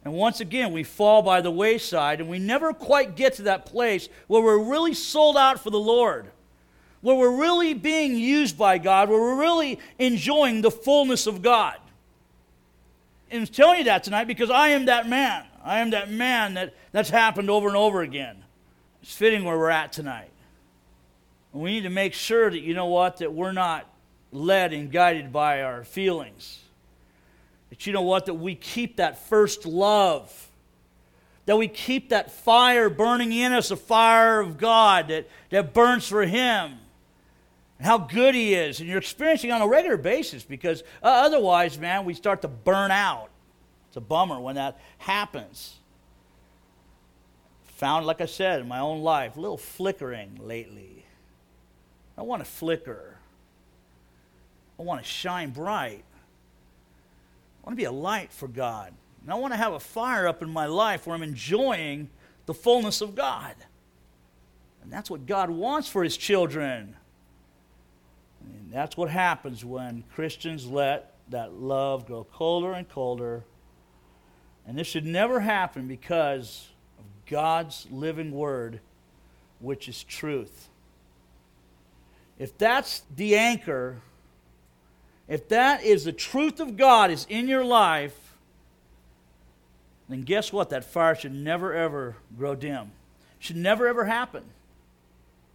And 0.04 0.14
once 0.14 0.40
again, 0.40 0.72
we 0.72 0.82
fall 0.82 1.22
by 1.22 1.42
the 1.42 1.52
wayside 1.52 2.20
and 2.20 2.28
we 2.28 2.40
never 2.40 2.72
quite 2.72 3.14
get 3.14 3.34
to 3.34 3.42
that 3.42 3.66
place 3.66 4.08
where 4.26 4.42
we're 4.42 4.58
really 4.58 4.94
sold 4.94 5.36
out 5.36 5.60
for 5.60 5.70
the 5.70 5.78
Lord, 5.78 6.26
where 7.02 7.14
we're 7.14 7.38
really 7.38 7.72
being 7.72 8.16
used 8.16 8.58
by 8.58 8.78
God, 8.78 9.10
where 9.10 9.20
we're 9.20 9.38
really 9.38 9.78
enjoying 10.00 10.60
the 10.60 10.72
fullness 10.72 11.28
of 11.28 11.40
God. 11.40 11.76
And 13.30 13.42
I'm 13.42 13.46
telling 13.46 13.78
you 13.78 13.84
that 13.84 14.02
tonight 14.02 14.24
because 14.24 14.50
I 14.50 14.70
am 14.70 14.86
that 14.86 15.08
man. 15.08 15.44
I 15.64 15.80
am 15.80 15.90
that 15.90 16.10
man 16.10 16.54
that, 16.54 16.74
that's 16.90 17.10
happened 17.10 17.50
over 17.50 17.68
and 17.68 17.76
over 17.76 18.02
again. 18.02 18.42
It's 19.02 19.14
fitting 19.14 19.44
where 19.44 19.56
we're 19.56 19.70
at 19.70 19.92
tonight. 19.92 20.30
And 21.52 21.62
we 21.62 21.72
need 21.72 21.82
to 21.82 21.90
make 21.90 22.14
sure 22.14 22.50
that, 22.50 22.60
you 22.60 22.74
know 22.74 22.86
what, 22.86 23.18
that 23.18 23.32
we're 23.32 23.52
not 23.52 23.88
led 24.32 24.72
and 24.72 24.90
guided 24.90 25.32
by 25.32 25.62
our 25.62 25.84
feelings. 25.84 26.60
That, 27.70 27.86
you 27.86 27.92
know 27.92 28.02
what, 28.02 28.26
that 28.26 28.34
we 28.34 28.54
keep 28.54 28.96
that 28.96 29.26
first 29.28 29.66
love. 29.66 30.48
That 31.46 31.56
we 31.56 31.68
keep 31.68 32.10
that 32.10 32.30
fire 32.30 32.88
burning 32.88 33.32
in 33.32 33.52
us, 33.52 33.70
a 33.70 33.76
fire 33.76 34.40
of 34.40 34.58
God 34.58 35.08
that, 35.08 35.28
that 35.50 35.74
burns 35.74 36.06
for 36.06 36.22
Him. 36.22 36.78
And 37.78 37.86
how 37.86 37.98
good 37.98 38.34
He 38.34 38.54
is. 38.54 38.80
And 38.80 38.88
you're 38.88 38.98
experiencing 38.98 39.50
on 39.50 39.60
a 39.60 39.66
regular 39.66 39.96
basis 39.96 40.44
because 40.44 40.82
uh, 41.02 41.06
otherwise, 41.06 41.78
man, 41.78 42.04
we 42.04 42.14
start 42.14 42.42
to 42.42 42.48
burn 42.48 42.90
out. 42.90 43.31
It's 43.92 43.98
a 43.98 44.00
bummer 44.00 44.40
when 44.40 44.54
that 44.54 44.80
happens. 44.96 45.74
Found, 47.76 48.06
like 48.06 48.22
I 48.22 48.24
said, 48.24 48.62
in 48.62 48.66
my 48.66 48.78
own 48.78 49.02
life, 49.02 49.36
a 49.36 49.40
little 49.40 49.58
flickering 49.58 50.40
lately. 50.40 51.04
I 52.16 52.22
want 52.22 52.42
to 52.42 52.50
flicker. 52.50 53.18
I 54.78 54.82
want 54.82 55.02
to 55.02 55.06
shine 55.06 55.50
bright. 55.50 56.04
I 57.62 57.66
want 57.66 57.76
to 57.76 57.82
be 57.82 57.84
a 57.84 57.92
light 57.92 58.32
for 58.32 58.48
God. 58.48 58.94
And 59.20 59.30
I 59.30 59.34
want 59.34 59.52
to 59.52 59.58
have 59.58 59.74
a 59.74 59.80
fire 59.80 60.26
up 60.26 60.40
in 60.40 60.48
my 60.48 60.64
life 60.64 61.06
where 61.06 61.14
I'm 61.14 61.22
enjoying 61.22 62.08
the 62.46 62.54
fullness 62.54 63.02
of 63.02 63.14
God. 63.14 63.56
And 64.82 64.90
that's 64.90 65.10
what 65.10 65.26
God 65.26 65.50
wants 65.50 65.86
for 65.86 66.02
his 66.02 66.16
children. 66.16 66.96
And 68.40 68.72
that's 68.72 68.96
what 68.96 69.10
happens 69.10 69.66
when 69.66 70.04
Christians 70.14 70.66
let 70.66 71.12
that 71.28 71.52
love 71.52 72.06
grow 72.06 72.24
colder 72.24 72.72
and 72.72 72.88
colder. 72.88 73.44
And 74.66 74.78
this 74.78 74.86
should 74.86 75.06
never 75.06 75.40
happen 75.40 75.88
because 75.88 76.68
of 76.98 77.04
God's 77.26 77.86
living 77.90 78.30
word, 78.32 78.80
which 79.60 79.88
is 79.88 80.04
truth. 80.04 80.68
If 82.38 82.56
that's 82.58 83.02
the 83.14 83.36
anchor, 83.36 84.00
if 85.28 85.48
that 85.48 85.84
is 85.84 86.04
the 86.04 86.12
truth 86.12 86.60
of 86.60 86.76
God 86.76 87.10
is 87.10 87.26
in 87.28 87.48
your 87.48 87.64
life, 87.64 88.36
then 90.08 90.22
guess 90.22 90.52
what? 90.52 90.70
That 90.70 90.84
fire 90.84 91.14
should 91.14 91.34
never 91.34 91.72
ever 91.72 92.16
grow 92.36 92.54
dim. 92.54 92.92
Should 93.38 93.56
never 93.56 93.88
ever 93.88 94.04
happen. 94.04 94.44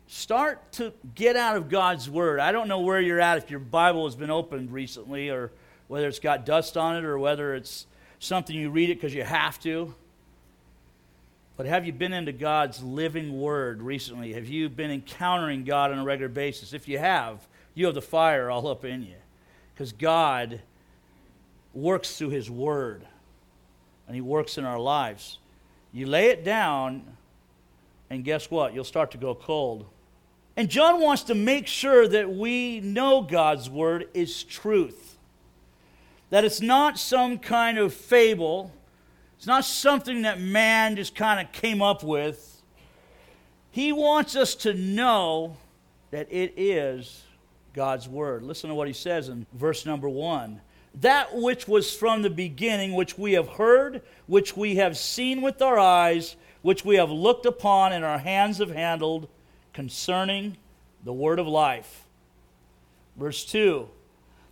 Start 0.07 0.71
to 0.73 0.93
get 1.15 1.35
out 1.35 1.57
of 1.57 1.69
God's 1.69 2.09
Word. 2.09 2.39
I 2.39 2.51
don't 2.51 2.67
know 2.69 2.79
where 2.79 3.01
you're 3.01 3.19
at, 3.19 3.37
if 3.37 3.51
your 3.51 3.59
Bible 3.59 4.05
has 4.05 4.15
been 4.15 4.31
opened 4.31 4.71
recently, 4.71 5.29
or 5.29 5.51
whether 5.89 6.07
it's 6.07 6.19
got 6.19 6.45
dust 6.45 6.77
on 6.77 6.95
it, 6.95 7.03
or 7.03 7.19
whether 7.19 7.53
it's 7.53 7.85
something 8.19 8.55
you 8.55 8.69
read 8.69 8.89
it 8.89 8.95
because 8.95 9.13
you 9.13 9.23
have 9.23 9.59
to. 9.61 9.93
But 11.55 11.65
have 11.65 11.85
you 11.85 11.91
been 11.91 12.13
into 12.13 12.31
God's 12.31 12.83
living 12.83 13.39
Word 13.39 13.81
recently? 13.81 14.33
Have 14.33 14.47
you 14.47 14.69
been 14.69 14.91
encountering 14.91 15.63
God 15.63 15.91
on 15.91 15.97
a 15.97 16.03
regular 16.03 16.29
basis? 16.29 16.71
If 16.71 16.87
you 16.87 16.99
have, 16.99 17.47
you 17.73 17.87
have 17.87 17.95
the 17.95 18.01
fire 18.01 18.51
all 18.51 18.67
up 18.67 18.85
in 18.85 19.01
you. 19.01 19.15
Because 19.73 19.91
God 19.91 20.61
works 21.73 22.17
through 22.17 22.29
His 22.29 22.49
Word, 22.49 23.05
and 24.07 24.15
He 24.15 24.21
works 24.21 24.57
in 24.57 24.65
our 24.65 24.79
lives. 24.79 25.39
You 25.91 26.05
lay 26.05 26.29
it 26.29 26.43
down, 26.43 27.03
and 28.09 28.23
guess 28.23 28.51
what? 28.51 28.73
You'll 28.73 28.83
start 28.83 29.11
to 29.11 29.17
go 29.17 29.33
cold. 29.33 29.85
And 30.55 30.69
John 30.69 31.01
wants 31.01 31.23
to 31.23 31.35
make 31.35 31.67
sure 31.67 32.07
that 32.07 32.31
we 32.31 32.79
know 32.79 33.21
God's 33.21 33.69
word 33.69 34.09
is 34.15 34.43
truth. 34.43 35.16
That 36.29 36.43
it's 36.43 36.61
not 36.61 36.99
some 36.99 37.39
kind 37.39 37.77
of 37.77 37.93
fable, 37.93 38.73
it's 39.37 39.47
not 39.47 39.65
something 39.65 40.23
that 40.23 40.39
man 40.41 40.95
just 40.95 41.15
kind 41.15 41.39
of 41.39 41.51
came 41.53 41.81
up 41.81 42.03
with. 42.03 42.61
He 43.71 43.91
wants 43.91 44.35
us 44.35 44.55
to 44.55 44.73
know 44.73 45.57
that 46.11 46.27
it 46.31 46.53
is 46.57 47.23
God's 47.73 48.09
word. 48.09 48.43
Listen 48.43 48.69
to 48.69 48.75
what 48.75 48.87
he 48.87 48.93
says 48.93 49.29
in 49.29 49.45
verse 49.53 49.85
number 49.85 50.09
one. 50.09 50.61
That 51.01 51.35
which 51.35 51.67
was 51.67 51.93
from 51.93 52.23
the 52.23 52.29
beginning, 52.29 52.93
which 52.93 53.19
we 53.19 53.33
have 53.33 53.49
heard, 53.49 54.01
which 54.25 54.57
we 54.57 54.77
have 54.77 54.97
seen 54.97 55.43
with 55.43 55.61
our 55.61 55.77
eyes, 55.77 56.35
which 56.63 56.83
we 56.83 56.95
have 56.95 57.11
looked 57.11 57.45
upon 57.45 57.93
and 57.93 58.03
our 58.03 58.17
hands 58.17 58.57
have 58.57 58.71
handled 58.71 59.29
concerning 59.73 60.57
the 61.03 61.13
word 61.13 61.37
of 61.37 61.47
life. 61.47 62.05
Verse 63.15 63.45
2 63.45 63.87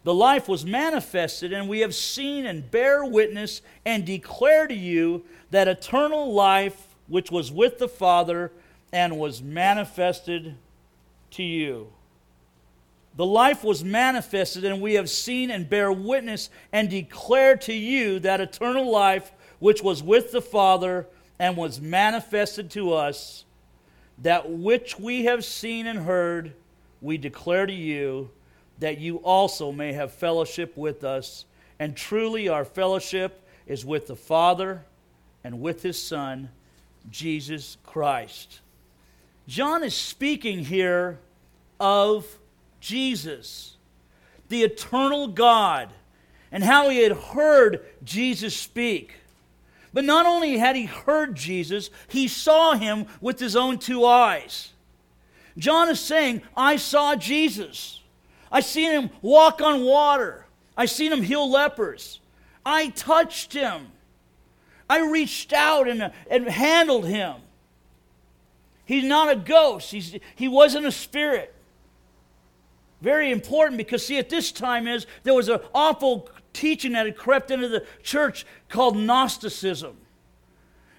The 0.06 0.14
life 0.14 0.48
was 0.48 0.64
manifested, 0.64 1.52
and 1.52 1.68
we 1.68 1.80
have 1.80 1.96
seen 1.96 2.46
and 2.46 2.70
bear 2.70 3.04
witness 3.04 3.64
and 3.84 4.06
declare 4.06 4.68
to 4.68 4.74
you 4.76 5.26
that 5.50 5.68
eternal 5.68 6.32
life 6.32 6.96
which 7.08 7.32
was 7.32 7.52
with 7.52 7.80
the 7.80 7.88
Father 7.88 8.52
and 8.94 9.18
was 9.18 9.42
manifested 9.42 10.58
to 11.32 11.42
you. 11.42 11.92
The 13.18 13.26
life 13.26 13.64
was 13.64 13.84
manifested, 13.84 14.64
and 14.64 14.80
we 14.80 14.94
have 14.94 15.10
seen 15.10 15.50
and 15.50 15.68
bear 15.68 15.92
witness 15.92 16.52
and 16.72 16.88
declare 16.88 17.58
to 17.58 17.74
you 17.74 18.20
that 18.20 18.40
eternal 18.40 18.92
life 18.92 19.32
which 19.58 19.82
was 19.82 20.04
with 20.04 20.32
the 20.32 20.42
Father 20.42 21.08
and 21.40 21.58
was 21.58 21.82
manifested 21.82 22.70
to 22.72 22.94
us 22.94 23.46
that 24.20 24.52
which 24.52 25.00
we 25.00 25.26
have 25.26 25.44
seen 25.44 25.88
and 25.88 25.98
heard, 25.98 26.54
we 27.02 27.18
declare 27.18 27.66
to 27.66 27.74
you, 27.74 28.30
that 28.80 29.00
you 29.00 29.18
also 29.18 29.72
may 29.72 29.94
have 29.94 30.12
fellowship 30.12 30.76
with 30.76 31.04
us. 31.04 31.46
And 31.80 31.96
truly, 31.96 32.48
our 32.48 32.66
fellowship 32.66 33.42
is 33.68 33.86
with 33.86 34.08
the 34.08 34.16
Father 34.16 34.84
and 35.44 35.62
with 35.62 35.82
his 35.82 36.02
Son, 36.02 36.50
Jesus 37.10 37.78
Christ. 37.86 38.62
John 39.48 39.84
is 39.84 39.94
speaking 39.94 40.66
here 40.66 41.20
of 41.80 42.26
Jesus, 42.80 43.78
the 44.50 44.64
eternal 44.64 45.28
God, 45.28 45.90
and 46.52 46.64
how 46.64 46.90
he 46.90 47.04
had 47.04 47.12
heard 47.12 47.86
Jesus 48.04 48.56
speak. 48.56 49.14
But 49.94 50.04
not 50.04 50.26
only 50.26 50.58
had 50.58 50.76
he 50.76 50.86
heard 50.86 51.36
Jesus, 51.36 51.90
he 52.08 52.28
saw 52.28 52.74
him 52.74 53.06
with 53.22 53.40
his 53.40 53.56
own 53.56 53.78
two 53.78 54.06
eyes. 54.06 54.74
John 55.58 55.90
is 55.90 56.00
saying, 56.00 56.42
I 56.56 56.76
saw 56.76 57.16
Jesus. 57.16 58.02
I 58.56 58.62
seen 58.62 58.90
him 58.92 59.10
walk 59.22 59.60
on 59.62 59.84
water. 59.84 60.46
I 60.78 60.86
seen 60.86 61.12
him 61.12 61.22
heal 61.22 61.52
lepers. 61.52 62.22
I 62.66 62.88
touched 62.88 63.52
him. 63.52 63.88
I 64.90 65.02
reached 65.12 65.52
out 65.52 65.90
and, 65.90 66.14
and 66.32 66.48
handled 66.48 67.06
him. 67.06 67.36
He's 68.86 69.04
not 69.04 69.30
a 69.30 69.36
ghost. 69.36 69.92
He's, 69.92 70.18
he 70.38 70.48
wasn't 70.48 70.86
a 70.86 70.92
spirit. 70.94 71.54
Very 73.02 73.30
important 73.30 73.78
because, 73.78 74.06
see, 74.06 74.18
at 74.20 74.30
this 74.30 74.54
time 74.54 74.88
is 74.88 75.06
there 75.24 75.34
was 75.34 75.50
an 75.50 75.60
awful 75.74 76.30
teaching 76.54 76.94
that 76.94 77.06
had 77.06 77.18
crept 77.18 77.52
into 77.52 77.68
the 77.68 77.86
church 78.04 78.46
called 78.70 78.96
Gnosticism. 78.96 79.98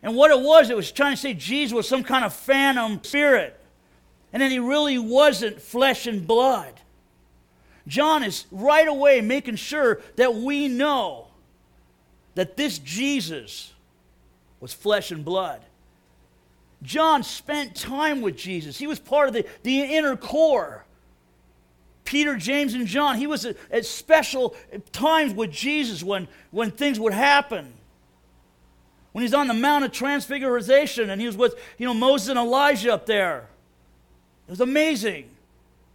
And 0.03 0.15
what 0.15 0.31
it 0.31 0.41
was, 0.41 0.69
it 0.69 0.77
was 0.77 0.93
trying 0.93 1.15
to 1.15 1.17
say 1.17 1.33
Jesus 1.33 1.73
was 1.73 1.89
some 1.89 2.05
kind 2.05 2.23
of 2.23 2.35
phantom 2.35 3.03
spirit. 3.03 3.59
And 4.31 4.43
then 4.43 4.51
he 4.51 4.59
really 4.59 4.99
wasn't 4.99 5.63
flesh 5.63 6.07
and 6.07 6.27
blood. 6.27 6.83
John 7.87 8.23
is 8.23 8.47
right 8.51 8.89
away 8.89 9.21
making 9.21 9.57
sure 9.57 10.01
that 10.17 10.35
we 10.35 10.69
know 10.69 11.29
that 12.35 12.57
this 12.57 12.79
Jesus 12.79 13.73
was 14.61 14.73
flesh 14.73 15.11
and 15.11 15.25
blood. 15.25 15.63
John 16.83 17.23
spent 17.23 17.75
time 17.75 18.21
with 18.21 18.37
Jesus. 18.37 18.79
He 18.79 18.87
was 18.87 18.99
part 18.99 19.29
of 19.29 19.35
the, 19.35 19.47
the 19.63 19.83
inner 19.83 20.17
core. 20.17 20.85
Peter, 22.05 22.37
James, 22.37 22.75
and 22.75 22.87
John. 22.87 23.17
He 23.17 23.27
was 23.27 23.45
at, 23.45 23.57
at 23.71 23.85
special 23.85 24.55
times 24.93 25.35
with 25.35 25.51
Jesus 25.51 26.03
when, 26.03 26.29
when 26.51 26.71
things 26.71 27.01
would 27.01 27.13
happen. 27.13 27.73
When 29.13 29.23
he's 29.23 29.35
on 29.35 29.49
the 29.49 29.55
Mount 29.55 29.85
of 29.85 29.93
Transfiguration 29.93 31.11
and 31.11 31.21
he 31.21 31.27
was 31.27 31.37
with 31.37 31.55
you 31.79 31.87
know, 31.87 31.95
Moses 31.95 32.29
and 32.29 32.39
Elijah 32.39 32.93
up 32.93 33.07
there. 33.07 33.49
It 34.47 34.51
was 34.51 34.61
amazing. 34.61 35.31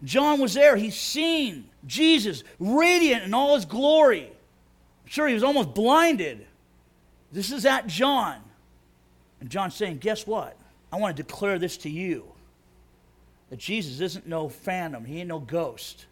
John 0.04 0.40
was 0.40 0.54
there. 0.54 0.76
He's 0.76 0.98
seen 0.98 1.66
Jesus 1.86 2.44
radiant 2.60 3.24
in 3.24 3.34
all 3.34 3.56
his 3.56 3.66
glory. 3.66 4.26
I'm 4.26 5.10
sure 5.10 5.28
he 5.28 5.34
was 5.34 5.44
almost 5.44 5.74
blinded. 5.74 6.46
This 7.32 7.52
is 7.52 7.66
at 7.66 7.88
John. 7.88 8.38
And 9.40 9.50
John's 9.50 9.76
saying, 9.76 9.98
Guess 9.98 10.26
what? 10.26 10.58
I 10.92 10.98
want 10.98 11.16
to 11.16 11.24
declare 11.24 11.58
this 11.60 11.78
to 11.78 11.90
you 11.90 12.26
that 13.50 13.60
Jesus 13.60 14.00
isn't 14.00 14.28
no 14.28 14.50
phantom, 14.50 15.06
he 15.06 15.20
ain't 15.20 15.30
no 15.30 15.40
ghost. 15.40 16.06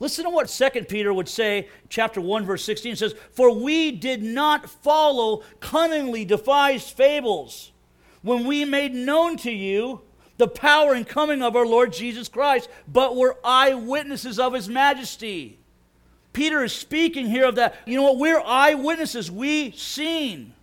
Listen 0.00 0.24
to 0.24 0.30
what 0.30 0.48
2 0.48 0.84
Peter 0.84 1.12
would 1.12 1.28
say, 1.28 1.68
chapter 1.88 2.20
1, 2.20 2.46
verse 2.46 2.64
16 2.64 2.94
says, 2.96 3.14
For 3.32 3.52
we 3.52 3.90
did 3.90 4.22
not 4.22 4.70
follow 4.70 5.42
cunningly 5.58 6.24
devised 6.24 6.96
fables 6.96 7.72
when 8.22 8.46
we 8.46 8.64
made 8.64 8.94
known 8.94 9.36
to 9.38 9.50
you 9.50 10.00
the 10.38 10.48
power 10.48 10.94
and 10.94 11.06
coming 11.06 11.42
of 11.42 11.54
our 11.54 11.66
Lord 11.66 11.92
Jesus 11.92 12.28
Christ, 12.28 12.68
but 12.86 13.16
were 13.16 13.36
eyewitnesses 13.44 14.38
of 14.38 14.54
his 14.54 14.68
majesty. 14.68 15.58
Peter 16.32 16.62
is 16.62 16.72
speaking 16.72 17.26
here 17.26 17.46
of 17.46 17.56
that. 17.56 17.74
You 17.84 17.96
know 17.96 18.04
what? 18.04 18.18
We're 18.18 18.40
eyewitnesses. 18.40 19.30
We 19.30 19.72
seen. 19.72 20.54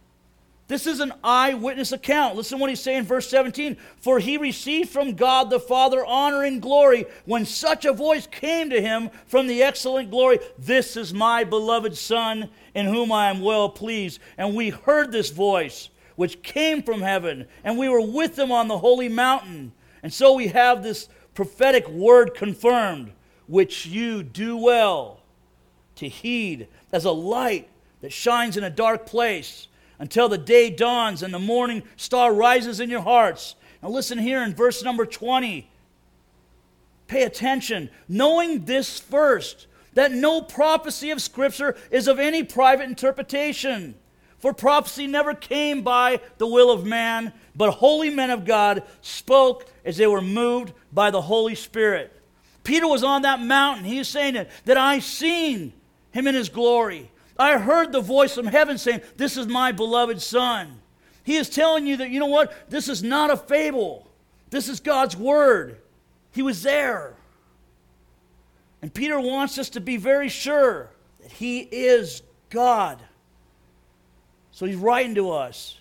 This 0.67 0.87
is 0.87 0.99
an 0.99 1.13
eyewitness 1.23 1.91
account. 1.91 2.35
Listen 2.35 2.57
what 2.57 2.71
he's 2.71 2.79
saying 2.79 2.99
in 2.99 3.05
verse 3.05 3.29
17. 3.29 3.77
For 3.97 4.17
he 4.17 4.37
received 4.37 4.89
from 4.89 5.13
God 5.13 5.49
the 5.49 5.59
Father 5.59 6.03
honor 6.03 6.43
and 6.43 6.61
glory 6.61 7.05
when 7.25 7.45
such 7.45 7.85
a 7.85 7.93
voice 7.93 8.25
came 8.25 8.71
to 8.71 8.81
him 8.81 9.11
from 9.27 9.45
the 9.45 9.61
excellent 9.61 10.09
glory 10.09 10.39
This 10.57 10.97
is 10.97 11.13
my 11.13 11.43
beloved 11.43 11.95
Son, 11.95 12.49
in 12.73 12.87
whom 12.87 13.11
I 13.11 13.29
am 13.29 13.41
well 13.41 13.69
pleased. 13.69 14.19
And 14.37 14.55
we 14.55 14.69
heard 14.69 15.11
this 15.11 15.29
voice, 15.29 15.89
which 16.15 16.41
came 16.43 16.81
from 16.81 17.01
heaven, 17.01 17.47
and 17.63 17.77
we 17.77 17.89
were 17.89 18.01
with 18.01 18.35
them 18.35 18.51
on 18.51 18.67
the 18.67 18.79
holy 18.79 19.09
mountain. 19.09 19.71
And 20.01 20.13
so 20.13 20.33
we 20.33 20.47
have 20.47 20.83
this 20.83 21.09
prophetic 21.33 21.87
word 21.89 22.33
confirmed, 22.33 23.11
which 23.47 23.85
you 23.85 24.23
do 24.23 24.55
well 24.57 25.21
to 25.95 26.07
heed 26.07 26.67
as 26.91 27.05
a 27.05 27.11
light 27.11 27.69
that 28.01 28.13
shines 28.13 28.57
in 28.57 28.63
a 28.63 28.69
dark 28.69 29.05
place 29.05 29.67
until 29.99 30.29
the 30.29 30.37
day 30.37 30.69
dawns 30.69 31.23
and 31.23 31.33
the 31.33 31.39
morning 31.39 31.83
star 31.95 32.33
rises 32.33 32.79
in 32.79 32.89
your 32.89 33.01
hearts. 33.01 33.55
Now, 33.81 33.89
listen 33.89 34.17
here 34.17 34.43
in 34.43 34.53
verse 34.53 34.83
number 34.83 35.05
20. 35.05 35.69
Pay 37.07 37.23
attention. 37.23 37.89
Knowing 38.07 38.65
this 38.65 38.99
first, 38.99 39.67
that 39.93 40.11
no 40.11 40.41
prophecy 40.41 41.09
of 41.11 41.21
Scripture 41.21 41.75
is 41.89 42.07
of 42.07 42.19
any 42.19 42.43
private 42.43 42.89
interpretation. 42.89 43.95
For 44.39 44.53
prophecy 44.53 45.07
never 45.07 45.33
came 45.33 45.81
by 45.81 46.19
the 46.37 46.47
will 46.47 46.71
of 46.71 46.85
man, 46.85 47.33
but 47.55 47.71
holy 47.71 48.09
men 48.09 48.29
of 48.29 48.45
God 48.45 48.83
spoke 49.01 49.65
as 49.83 49.97
they 49.97 50.07
were 50.07 50.21
moved 50.21 50.73
by 50.91 51.11
the 51.11 51.21
Holy 51.21 51.55
Spirit. 51.55 52.11
Peter 52.63 52.87
was 52.87 53.03
on 53.03 53.21
that 53.21 53.39
mountain. 53.39 53.85
He 53.85 53.99
is 53.99 54.07
saying 54.07 54.33
that, 54.33 54.49
that 54.65 54.77
I 54.77 54.99
seen 54.99 55.73
him 56.11 56.27
in 56.27 56.35
his 56.35 56.49
glory. 56.49 57.11
I 57.37 57.57
heard 57.57 57.91
the 57.91 58.01
voice 58.01 58.33
from 58.33 58.47
heaven 58.47 58.77
saying, 58.77 59.01
This 59.17 59.37
is 59.37 59.47
my 59.47 59.71
beloved 59.71 60.21
Son. 60.21 60.79
He 61.23 61.35
is 61.35 61.49
telling 61.49 61.87
you 61.87 61.97
that, 61.97 62.09
you 62.09 62.19
know 62.19 62.27
what? 62.27 62.69
This 62.69 62.87
is 62.87 63.03
not 63.03 63.31
a 63.31 63.37
fable. 63.37 64.07
This 64.49 64.69
is 64.69 64.79
God's 64.79 65.17
word. 65.17 65.77
He 66.31 66.41
was 66.41 66.63
there. 66.63 67.15
And 68.81 68.93
Peter 68.93 69.19
wants 69.19 69.57
us 69.57 69.69
to 69.69 69.81
be 69.81 69.97
very 69.97 70.29
sure 70.29 70.89
that 71.21 71.31
he 71.31 71.61
is 71.61 72.21
God. 72.49 73.01
So 74.55 74.65
he's 74.65 74.77
writing 74.77 75.15
to 75.15 75.31
us. 75.31 75.77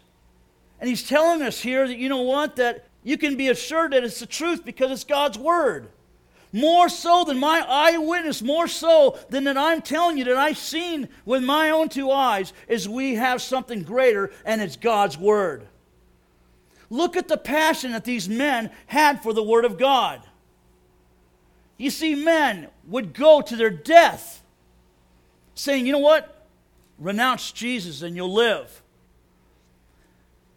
And 0.80 0.88
he's 0.88 1.08
telling 1.08 1.42
us 1.42 1.60
here 1.60 1.86
that, 1.86 1.96
you 1.96 2.08
know 2.08 2.22
what? 2.22 2.56
That 2.56 2.88
you 3.04 3.16
can 3.16 3.36
be 3.36 3.48
assured 3.48 3.92
that 3.92 4.02
it's 4.02 4.18
the 4.18 4.26
truth 4.26 4.64
because 4.64 4.90
it's 4.90 5.04
God's 5.04 5.38
word. 5.38 5.90
More 6.52 6.88
so 6.88 7.22
than 7.22 7.38
my 7.38 7.64
eyewitness, 7.68 8.42
more 8.42 8.66
so 8.66 9.16
than 9.30 9.44
that 9.44 9.56
I'm 9.56 9.80
telling 9.80 10.18
you 10.18 10.24
that 10.24 10.36
I've 10.36 10.58
seen 10.58 11.08
with 11.24 11.44
my 11.44 11.70
own 11.70 11.88
two 11.88 12.10
eyes, 12.10 12.52
is 12.66 12.88
we 12.88 13.14
have 13.14 13.40
something 13.40 13.84
greater, 13.84 14.32
and 14.44 14.60
it's 14.60 14.74
God's 14.74 15.16
word. 15.16 15.68
Look 16.90 17.16
at 17.16 17.28
the 17.28 17.36
passion 17.36 17.92
that 17.92 18.04
these 18.04 18.28
men 18.28 18.72
had 18.86 19.22
for 19.22 19.32
the 19.32 19.42
word 19.42 19.64
of 19.64 19.78
God. 19.78 20.20
You 21.76 21.90
see, 21.90 22.16
men 22.16 22.66
would 22.88 23.14
go 23.14 23.40
to 23.40 23.54
their 23.54 23.70
death 23.70 24.42
saying, 25.54 25.86
you 25.86 25.92
know 25.92 26.00
what? 26.00 26.33
Renounce 26.98 27.52
Jesus 27.52 28.02
and 28.02 28.14
you'll 28.16 28.32
live. 28.32 28.82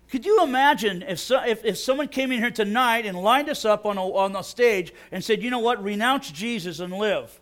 Could 0.10 0.26
you 0.26 0.42
imagine 0.42 1.04
if, 1.04 1.20
so, 1.20 1.44
if, 1.44 1.66
if 1.66 1.78
someone 1.78 2.08
came 2.08 2.32
in 2.32 2.40
here 2.40 2.52
tonight 2.52 3.06
and 3.06 3.18
lined 3.18 3.50
us 3.50 3.66
up 3.66 3.86
on 3.86 3.98
a, 3.98 4.04
on 4.04 4.32
the 4.32 4.42
stage 4.42 4.94
and 5.12 5.24
said, 5.24 5.44
you 5.44 5.50
know 5.50 5.60
what, 5.60 5.84
renounce 5.84 6.32
Jesus 6.32 6.80
and 6.80 6.94
live? 6.94 7.40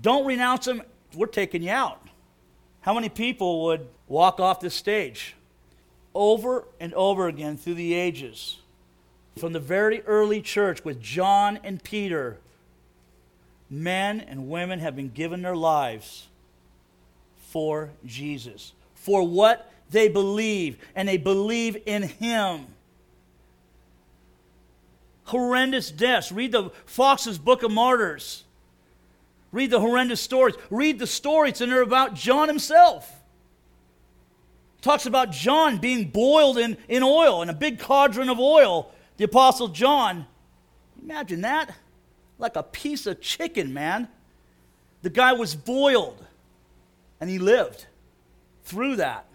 Don't 0.00 0.26
renounce 0.26 0.66
him, 0.66 0.82
we're 1.14 1.26
taking 1.26 1.62
you 1.62 1.70
out. 1.70 2.04
How 2.80 2.94
many 2.94 3.08
people 3.08 3.64
would 3.64 3.86
walk 4.08 4.40
off 4.40 4.60
this 4.60 4.74
stage? 4.74 5.36
Over 6.12 6.66
and 6.80 6.92
over 6.94 7.28
again 7.28 7.56
through 7.56 7.74
the 7.74 7.94
ages. 7.94 8.58
From 9.38 9.52
the 9.52 9.60
very 9.60 10.02
early 10.02 10.42
church 10.42 10.84
with 10.84 11.00
John 11.00 11.60
and 11.62 11.82
Peter, 11.82 12.38
men 13.68 14.20
and 14.20 14.48
women 14.48 14.80
have 14.80 14.96
been 14.96 15.10
given 15.10 15.42
their 15.42 15.54
lives 15.54 16.29
for 17.50 17.90
Jesus. 18.06 18.72
For 18.94 19.26
what 19.26 19.70
they 19.90 20.08
believe, 20.08 20.78
and 20.94 21.08
they 21.08 21.16
believe 21.16 21.76
in 21.84 22.04
Him. 22.04 22.66
Horrendous 25.24 25.90
deaths. 25.90 26.30
Read 26.30 26.52
the 26.52 26.70
Fox's 26.86 27.38
Book 27.38 27.62
of 27.62 27.70
Martyrs. 27.70 28.44
Read 29.52 29.70
the 29.70 29.80
horrendous 29.80 30.20
stories. 30.20 30.54
Read 30.70 30.98
the 30.98 31.06
stories, 31.06 31.60
and 31.60 31.72
they're 31.72 31.82
about 31.82 32.14
John 32.14 32.48
himself. 32.48 33.12
talks 34.80 35.06
about 35.06 35.32
John 35.32 35.78
being 35.78 36.08
boiled 36.08 36.56
in, 36.56 36.76
in 36.88 37.02
oil, 37.02 37.42
in 37.42 37.48
a 37.48 37.54
big 37.54 37.80
cauldron 37.80 38.28
of 38.28 38.38
oil. 38.38 38.92
The 39.16 39.24
Apostle 39.24 39.68
John. 39.68 40.26
Imagine 41.02 41.40
that. 41.40 41.74
Like 42.38 42.56
a 42.56 42.62
piece 42.62 43.06
of 43.06 43.20
chicken, 43.20 43.74
man. 43.74 44.08
The 45.02 45.10
guy 45.10 45.32
was 45.32 45.54
boiled, 45.54 46.24
and 47.20 47.28
he 47.28 47.38
lived 47.38 47.86
through 48.64 48.96
that. 48.96 49.26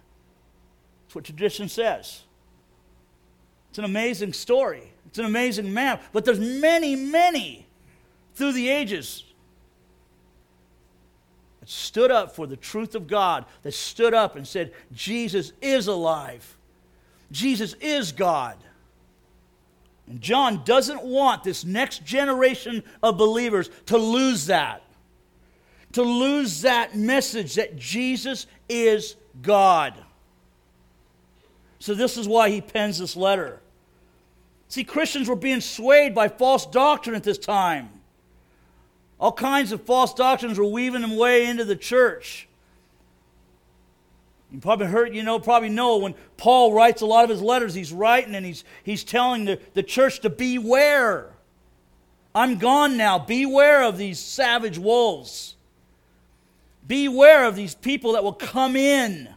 That's 1.04 1.16
what 1.16 1.24
tradition 1.24 1.70
says. 1.70 2.24
It's 3.70 3.78
an 3.78 3.86
amazing 3.86 4.34
story. 4.34 4.92
It's 5.08 5.20
an 5.20 5.26
amazing 5.26 5.74
man. 5.74 6.00
But 6.14 6.26
there's 6.26 6.40
many, 6.40 6.96
many 6.96 7.68
through 8.34 8.54
the 8.54 8.70
ages 8.70 9.24
that 11.60 11.70
stood 11.70 12.12
up 12.12 12.36
for 12.36 12.48
the 12.48 12.56
truth 12.56 12.96
of 12.96 13.08
God, 13.08 13.46
that 13.64 13.74
stood 13.74 14.14
up 14.14 14.36
and 14.36 14.48
said, 14.48 14.74
Jesus 14.94 15.52
is 15.62 15.88
alive. 15.88 16.58
Jesus 17.32 17.74
is 17.82 18.12
God. 18.12 18.58
And 20.08 20.22
John 20.22 20.64
doesn't 20.64 21.04
want 21.04 21.44
this 21.44 21.66
next 21.66 22.06
generation 22.06 22.84
of 23.02 23.18
believers 23.18 23.70
to 23.88 23.98
lose 23.98 24.46
that, 24.46 24.84
to 25.96 26.04
lose 26.04 26.62
that 26.64 26.94
message 26.94 27.56
that 27.56 27.78
Jesus 27.78 28.48
is 28.68 29.16
God. 29.42 29.94
So, 31.80 31.94
this 31.94 32.18
is 32.18 32.28
why 32.28 32.50
he 32.50 32.60
pens 32.60 33.00
this 33.00 33.16
letter. 33.16 33.62
See, 34.68 34.84
Christians 34.84 35.30
were 35.30 35.38
being 35.38 35.62
swayed 35.62 36.14
by 36.14 36.28
false 36.28 36.66
doctrine 36.66 37.16
at 37.16 37.24
this 37.24 37.38
time. 37.38 37.90
All 39.22 39.32
kinds 39.32 39.72
of 39.72 39.84
false 39.84 40.14
doctrines 40.14 40.60
were 40.60 40.66
weaving 40.66 41.02
their 41.02 41.18
way 41.18 41.46
into 41.46 41.64
the 41.64 41.78
church. 41.78 42.50
You 44.52 44.60
probably 44.60 44.88
heard, 44.88 45.16
you 45.16 45.24
know, 45.24 45.40
probably 45.40 45.70
know 45.70 45.98
when 45.98 46.14
Paul 46.36 46.74
writes 46.74 47.02
a 47.04 47.06
lot 47.06 47.24
of 47.24 47.30
his 47.30 47.42
letters, 47.42 47.74
he's 47.74 47.94
writing 47.94 48.36
and 48.36 48.46
he's, 48.46 48.66
he's 48.84 49.06
telling 49.06 49.46
the, 49.46 49.62
the 49.74 49.84
church 49.84 50.20
to 50.22 50.30
beware. 50.30 51.30
I'm 52.34 52.58
gone 52.58 52.98
now. 52.98 53.18
Beware 53.18 53.84
of 53.84 53.98
these 53.98 54.20
savage 54.20 54.78
wolves. 54.78 55.55
Beware 56.88 57.46
of 57.46 57.56
these 57.56 57.76
people 57.76 58.14
that 58.14 58.24
will 58.24 58.34
come 58.34 58.76
in 58.76 59.30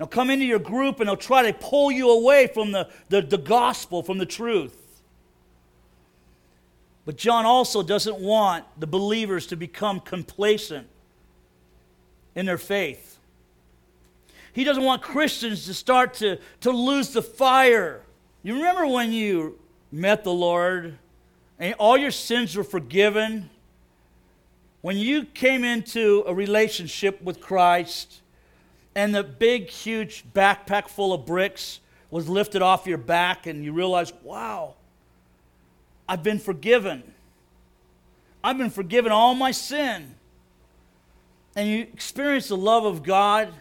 They'll 0.00 0.06
come 0.06 0.30
into 0.30 0.46
your 0.46 0.58
group 0.58 1.00
and 1.00 1.10
they'll 1.10 1.16
try 1.18 1.42
to 1.42 1.52
pull 1.52 1.92
you 1.92 2.10
away 2.10 2.46
from 2.46 2.72
the, 2.72 2.88
the, 3.10 3.20
the 3.20 3.36
gospel, 3.36 4.02
from 4.02 4.16
the 4.16 4.24
truth. 4.24 4.74
But 7.04 7.18
John 7.18 7.44
also 7.44 7.82
doesn't 7.82 8.18
want 8.18 8.64
the 8.80 8.86
believers 8.86 9.48
to 9.48 9.56
become 9.56 10.00
complacent 10.00 10.86
in 12.34 12.46
their 12.46 12.56
faith. 12.56 13.18
He 14.54 14.64
doesn't 14.64 14.84
want 14.84 15.02
Christians 15.02 15.66
to 15.66 15.74
start 15.74 16.14
to, 16.14 16.38
to 16.62 16.70
lose 16.70 17.10
the 17.10 17.20
fire. 17.20 18.00
You 18.42 18.54
remember 18.54 18.86
when 18.86 19.12
you 19.12 19.58
met 19.92 20.24
the 20.24 20.32
Lord 20.32 20.96
and 21.58 21.74
all 21.74 21.98
your 21.98 22.10
sins 22.10 22.56
were 22.56 22.64
forgiven? 22.64 23.50
When 24.82 24.96
you 24.96 25.24
came 25.24 25.62
into 25.64 26.24
a 26.26 26.34
relationship 26.34 27.20
with 27.22 27.40
Christ, 27.40 28.20
and 28.94 29.14
the 29.14 29.22
big, 29.22 29.68
huge 29.68 30.24
backpack 30.34 30.88
full 30.88 31.12
of 31.12 31.26
bricks 31.26 31.80
was 32.10 32.28
lifted 32.28 32.62
off 32.62 32.86
your 32.86 32.98
back, 32.98 33.46
and 33.46 33.64
you 33.64 33.72
realize, 33.72 34.12
wow, 34.22 34.74
I've 36.08 36.22
been 36.22 36.38
forgiven. 36.38 37.02
I've 38.42 38.58
been 38.58 38.70
forgiven 38.70 39.12
all 39.12 39.34
my 39.34 39.52
sin. 39.52 40.14
And 41.54 41.68
you 41.68 41.80
experience 41.82 42.48
the 42.48 42.56
love 42.56 42.84
of 42.84 43.02
God. 43.02 43.52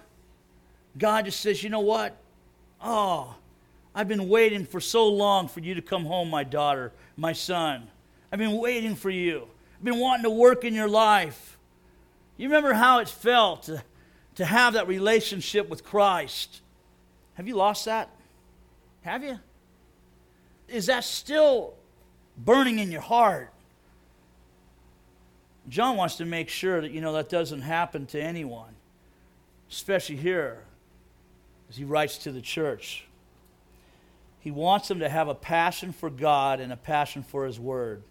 God 0.97 1.25
just 1.25 1.41
says, 1.41 1.63
you 1.63 1.69
know 1.69 1.79
what? 1.79 2.15
Oh, 2.81 3.35
I've 3.93 4.07
been 4.07 4.29
waiting 4.29 4.65
for 4.65 4.79
so 4.79 5.07
long 5.07 5.47
for 5.47 5.59
you 5.59 5.75
to 5.75 5.81
come 5.81 6.05
home, 6.05 6.29
my 6.29 6.43
daughter, 6.43 6.91
my 7.17 7.33
son. 7.33 7.87
I've 8.31 8.39
been 8.39 8.57
waiting 8.57 8.95
for 8.95 9.09
you. 9.09 9.47
Been 9.81 9.99
wanting 9.99 10.23
to 10.23 10.29
work 10.29 10.63
in 10.63 10.73
your 10.73 10.89
life. 10.89 11.57
You 12.37 12.47
remember 12.47 12.73
how 12.73 12.99
it 12.99 13.09
felt 13.09 13.63
to 13.63 13.83
to 14.39 14.45
have 14.45 14.75
that 14.75 14.87
relationship 14.87 15.67
with 15.67 15.83
Christ. 15.83 16.61
Have 17.33 17.45
you 17.45 17.57
lost 17.57 17.83
that? 17.83 18.09
Have 19.01 19.21
you? 19.21 19.37
Is 20.69 20.85
that 20.85 21.03
still 21.03 21.73
burning 22.37 22.79
in 22.79 22.89
your 22.89 23.01
heart? 23.01 23.51
John 25.67 25.97
wants 25.97 26.15
to 26.15 26.25
make 26.25 26.47
sure 26.47 26.79
that 26.79 26.91
you 26.91 27.01
know 27.01 27.11
that 27.11 27.27
doesn't 27.27 27.63
happen 27.63 28.05
to 28.07 28.21
anyone, 28.21 28.73
especially 29.69 30.15
here 30.15 30.63
as 31.69 31.75
he 31.75 31.83
writes 31.83 32.19
to 32.19 32.31
the 32.31 32.39
church. 32.39 33.05
He 34.39 34.51
wants 34.51 34.87
them 34.87 34.99
to 34.99 35.09
have 35.09 35.27
a 35.27 35.35
passion 35.35 35.91
for 35.91 36.09
God 36.09 36.61
and 36.61 36.71
a 36.71 36.77
passion 36.77 37.23
for 37.23 37.45
his 37.45 37.59
word. 37.59 38.03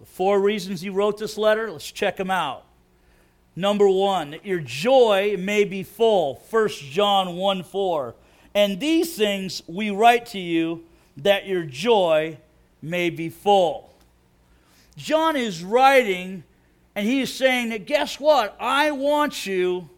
The 0.00 0.06
four 0.06 0.40
reasons 0.40 0.80
he 0.80 0.88
wrote 0.88 1.18
this 1.18 1.36
letter, 1.36 1.70
let's 1.70 1.90
check 1.90 2.16
them 2.16 2.30
out. 2.30 2.64
Number 3.54 3.88
one, 3.88 4.30
that 4.30 4.46
your 4.46 4.60
joy 4.60 5.36
may 5.38 5.64
be 5.64 5.82
full. 5.82 6.42
1 6.50 6.68
John 6.68 7.36
1 7.36 7.62
4. 7.62 8.14
And 8.54 8.80
these 8.80 9.14
things 9.14 9.62
we 9.66 9.90
write 9.90 10.26
to 10.26 10.38
you 10.38 10.84
that 11.18 11.46
your 11.46 11.64
joy 11.64 12.38
may 12.80 13.10
be 13.10 13.28
full. 13.28 13.92
John 14.96 15.36
is 15.36 15.62
writing 15.62 16.44
and 16.94 17.06
he 17.06 17.20
is 17.20 17.32
saying 17.32 17.68
that 17.70 17.86
guess 17.86 18.18
what? 18.18 18.56
I 18.58 18.90
want 18.90 19.46
you 19.46 19.88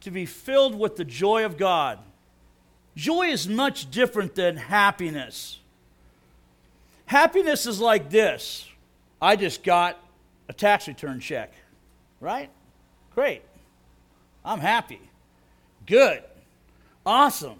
to 0.00 0.10
be 0.10 0.26
filled 0.26 0.78
with 0.78 0.96
the 0.96 1.04
joy 1.04 1.44
of 1.44 1.56
God. 1.56 1.98
Joy 2.94 3.28
is 3.28 3.48
much 3.48 3.90
different 3.90 4.34
than 4.34 4.56
happiness. 4.56 5.58
Happiness 7.06 7.66
is 7.66 7.80
like 7.80 8.10
this 8.10 8.68
I 9.20 9.36
just 9.36 9.62
got 9.62 9.98
a 10.48 10.52
tax 10.52 10.86
return 10.88 11.20
check. 11.20 11.52
Right? 12.20 12.50
Great. 13.14 13.42
I'm 14.44 14.60
happy. 14.60 15.00
Good. 15.86 16.22
Awesome. 17.04 17.58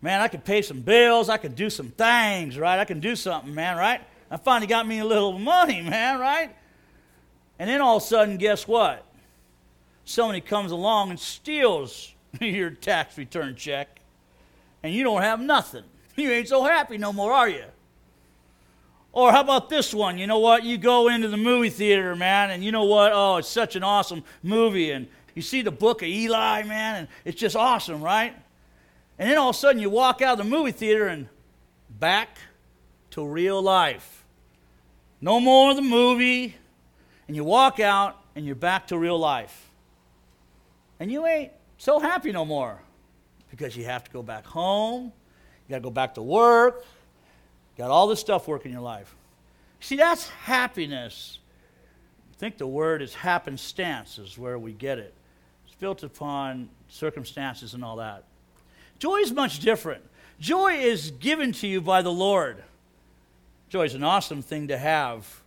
Man, 0.00 0.20
I 0.20 0.28
could 0.28 0.44
pay 0.44 0.62
some 0.62 0.80
bills. 0.80 1.28
I 1.28 1.36
could 1.36 1.54
do 1.54 1.70
some 1.70 1.88
things, 1.88 2.58
right? 2.58 2.78
I 2.78 2.84
can 2.84 3.00
do 3.00 3.14
something, 3.14 3.54
man, 3.54 3.76
right? 3.76 4.00
I 4.30 4.36
finally 4.36 4.66
got 4.66 4.86
me 4.86 4.98
a 4.98 5.04
little 5.04 5.38
money, 5.38 5.80
man, 5.88 6.18
right? 6.18 6.54
And 7.58 7.70
then 7.70 7.80
all 7.80 7.98
of 7.98 8.02
a 8.02 8.06
sudden, 8.06 8.38
guess 8.38 8.66
what? 8.66 9.04
Somebody 10.04 10.40
comes 10.40 10.72
along 10.72 11.10
and 11.10 11.20
steals 11.20 12.12
your 12.40 12.70
tax 12.70 13.16
return 13.16 13.54
check, 13.54 14.00
and 14.82 14.92
you 14.92 15.04
don't 15.04 15.22
have 15.22 15.40
nothing. 15.40 15.84
You 16.14 16.30
ain't 16.30 16.48
so 16.48 16.62
happy 16.62 16.98
no 16.98 17.10
more, 17.10 17.32
are 17.32 17.48
you? 17.48 17.64
Or 19.12 19.30
how 19.30 19.42
about 19.42 19.68
this 19.68 19.92
one? 19.92 20.16
You 20.16 20.26
know 20.26 20.38
what? 20.38 20.64
You 20.64 20.78
go 20.78 21.08
into 21.08 21.28
the 21.28 21.36
movie 21.36 21.68
theater, 21.68 22.16
man, 22.16 22.50
and 22.50 22.64
you 22.64 22.72
know 22.72 22.84
what? 22.84 23.12
Oh, 23.14 23.36
it's 23.36 23.48
such 23.48 23.76
an 23.76 23.82
awesome 23.82 24.24
movie, 24.42 24.90
and 24.90 25.06
you 25.34 25.42
see 25.42 25.60
the 25.60 25.70
book 25.70 26.02
of 26.02 26.08
Eli, 26.08 26.62
man, 26.62 26.96
and 26.96 27.08
it's 27.24 27.38
just 27.38 27.54
awesome, 27.54 28.02
right? 28.02 28.34
And 29.18 29.30
then 29.30 29.36
all 29.36 29.50
of 29.50 29.56
a 29.56 29.58
sudden 29.58 29.80
you 29.80 29.90
walk 29.90 30.22
out 30.22 30.38
of 30.40 30.44
the 30.44 30.50
movie 30.50 30.72
theater 30.72 31.08
and 31.08 31.28
back 31.90 32.38
to 33.10 33.24
real 33.24 33.60
life. 33.60 34.24
No 35.20 35.38
more 35.40 35.70
of 35.70 35.76
the 35.76 35.82
movie, 35.82 36.56
and 37.28 37.36
you 37.36 37.44
walk 37.44 37.80
out 37.80 38.18
and 38.34 38.46
you're 38.46 38.54
back 38.54 38.86
to 38.88 38.98
real 38.98 39.18
life. 39.18 39.70
And 40.98 41.12
you 41.12 41.26
ain't 41.26 41.52
so 41.76 41.98
happy 41.98 42.32
no 42.32 42.44
more 42.44 42.80
because 43.50 43.76
you 43.76 43.84
have 43.84 44.04
to 44.04 44.10
go 44.10 44.22
back 44.22 44.46
home, 44.46 45.12
you 45.66 45.70
got 45.70 45.76
to 45.76 45.82
go 45.82 45.90
back 45.90 46.14
to 46.14 46.22
work, 46.22 46.84
got 47.76 47.90
all 47.90 48.06
this 48.06 48.20
stuff 48.20 48.46
working 48.46 48.70
in 48.70 48.74
your 48.74 48.82
life. 48.82 49.14
See, 49.80 49.96
that's 49.96 50.28
happiness. 50.28 51.38
I 52.32 52.36
think 52.38 52.58
the 52.58 52.66
word 52.66 53.02
is 53.02 53.14
happenstance, 53.14 54.18
is 54.18 54.38
where 54.38 54.58
we 54.58 54.72
get 54.72 54.98
it. 54.98 55.14
It's 55.66 55.74
built 55.74 56.02
upon 56.02 56.68
circumstances 56.88 57.74
and 57.74 57.84
all 57.84 57.96
that. 57.96 58.24
Joy 58.98 59.16
is 59.16 59.32
much 59.32 59.60
different. 59.60 60.02
Joy 60.38 60.74
is 60.74 61.10
given 61.12 61.52
to 61.52 61.66
you 61.66 61.80
by 61.80 62.02
the 62.02 62.12
Lord. 62.12 62.62
Joy 63.68 63.84
is 63.84 63.94
an 63.94 64.04
awesome 64.04 64.42
thing 64.42 64.68
to 64.68 64.78
have. 64.78 65.42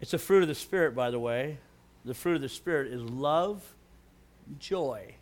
It's 0.00 0.14
a 0.14 0.18
fruit 0.18 0.42
of 0.42 0.48
the 0.48 0.54
Spirit, 0.54 0.94
by 0.94 1.10
the 1.10 1.18
way. 1.18 1.58
The 2.04 2.14
fruit 2.14 2.36
of 2.36 2.42
the 2.42 2.48
Spirit 2.48 2.92
is 2.92 3.02
love, 3.02 3.62
joy. 4.58 5.14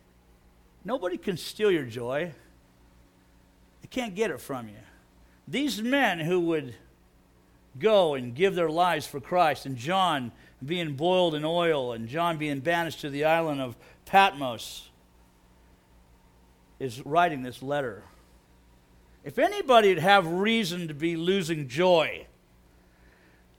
Nobody 0.85 1.17
can 1.17 1.37
steal 1.37 1.71
your 1.71 1.85
joy, 1.85 2.31
they 3.81 3.87
can't 3.89 4.15
get 4.15 4.31
it 4.31 4.39
from 4.39 4.67
you. 4.67 4.75
These 5.47 5.81
men 5.81 6.19
who 6.19 6.39
would 6.41 6.75
go 7.79 8.13
and 8.13 8.35
give 8.35 8.55
their 8.55 8.69
lives 8.69 9.05
for 9.05 9.19
Christ, 9.19 9.65
and 9.65 9.75
John 9.75 10.31
being 10.63 10.95
boiled 10.95 11.35
in 11.35 11.43
oil, 11.43 11.93
and 11.93 12.07
John 12.07 12.37
being 12.37 12.59
banished 12.59 13.01
to 13.01 13.09
the 13.09 13.25
island 13.25 13.61
of 13.61 13.75
Patmos, 14.05 14.89
is 16.79 17.05
writing 17.05 17.43
this 17.43 17.61
letter. 17.61 18.03
If 19.23 19.39
anybody 19.39 19.89
would 19.89 19.99
have 19.99 20.27
reason 20.27 20.87
to 20.89 20.93
be 20.93 21.15
losing 21.15 21.67
joy, 21.67 22.27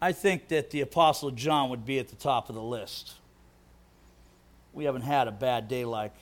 I 0.01 0.13
think 0.13 0.49
that 0.49 0.71
the 0.71 0.83
Apostle 0.83 1.31
John 1.31 1.71
would 1.71 1.87
be 1.87 1.99
at 1.99 2.09
the 2.09 2.17
top 2.17 2.49
of 2.51 2.55
the 2.55 2.63
list. 2.63 3.15
We 4.75 4.85
haven't 4.85 5.03
had 5.03 5.29
a 5.29 5.33
bad 5.33 5.69
day 5.69 5.85
like 5.85 6.15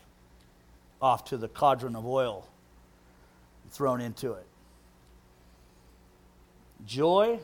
off 1.01 1.25
to 1.27 1.37
the 1.37 1.49
cauldron 1.49 1.97
of 1.97 2.07
oil 2.07 2.47
thrown 3.71 4.01
into 4.01 4.35
it. 4.35 4.47
Joy, 6.87 7.39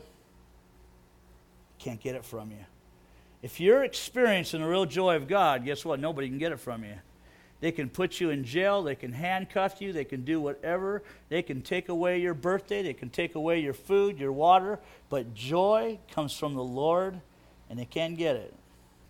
can't 1.77 2.01
get 2.01 2.15
it 2.15 2.25
from 2.25 2.51
you. 2.51 2.65
If 3.41 3.59
you're 3.59 3.83
experiencing 3.83 4.61
the 4.61 4.67
real 4.67 4.85
joy 4.85 5.15
of 5.15 5.27
God, 5.27 5.63
guess 5.63 5.85
what? 5.85 5.99
Nobody 5.99 6.27
can 6.27 6.37
get 6.37 6.51
it 6.51 6.59
from 6.59 6.83
you. 6.83 6.95
They 7.61 7.71
can 7.71 7.89
put 7.89 8.19
you 8.19 8.29
in 8.29 8.43
jail. 8.43 8.83
They 8.83 8.95
can 8.95 9.11
handcuff 9.11 9.81
you. 9.81 9.91
They 9.91 10.05
can 10.05 10.23
do 10.23 10.39
whatever. 10.39 11.03
They 11.29 11.41
can 11.41 11.61
take 11.61 11.89
away 11.89 12.19
your 12.19 12.33
birthday. 12.33 12.81
They 12.81 12.93
can 12.93 13.09
take 13.09 13.35
away 13.35 13.59
your 13.59 13.73
food, 13.73 14.17
your 14.17 14.31
water. 14.31 14.79
But 15.09 15.33
joy 15.33 15.99
comes 16.11 16.33
from 16.33 16.53
the 16.53 16.63
Lord, 16.63 17.19
and 17.69 17.77
they 17.79 17.85
can't 17.85 18.17
get 18.17 18.35
it. 18.35 18.53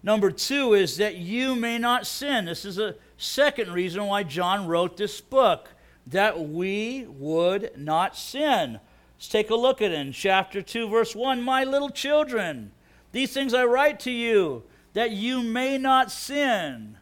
Number 0.02 0.32
two 0.32 0.74
is 0.74 0.98
that 0.98 1.18
you 1.18 1.56
may 1.56 1.78
not 1.78 2.08
sin. 2.08 2.46
This 2.46 2.66
is 2.66 2.78
a 2.78 2.96
second 3.18 3.72
reason 3.72 4.06
why 4.06 4.24
John 4.24 4.68
wrote 4.68 4.98
this 4.98 5.22
book, 5.22 5.70
that 6.08 6.40
we 6.40 7.06
would 7.08 7.72
not 7.78 8.16
sin. 8.16 8.80
Let's 9.20 9.28
take 9.28 9.50
a 9.50 9.56
look 9.56 9.82
at 9.82 9.92
it 9.92 10.00
in 10.00 10.14
chapter 10.14 10.62
2, 10.62 10.88
verse 10.88 11.14
1. 11.14 11.42
My 11.42 11.66
little 11.66 11.90
children, 11.90 12.72
these 13.12 13.34
things 13.34 13.54
I 13.54 13.66
write 13.66 14.00
to 14.02 14.12
you, 14.12 14.64
that 14.94 15.12
you 15.12 15.44
may 15.44 15.78
not 15.78 16.10
sin. 16.10 16.96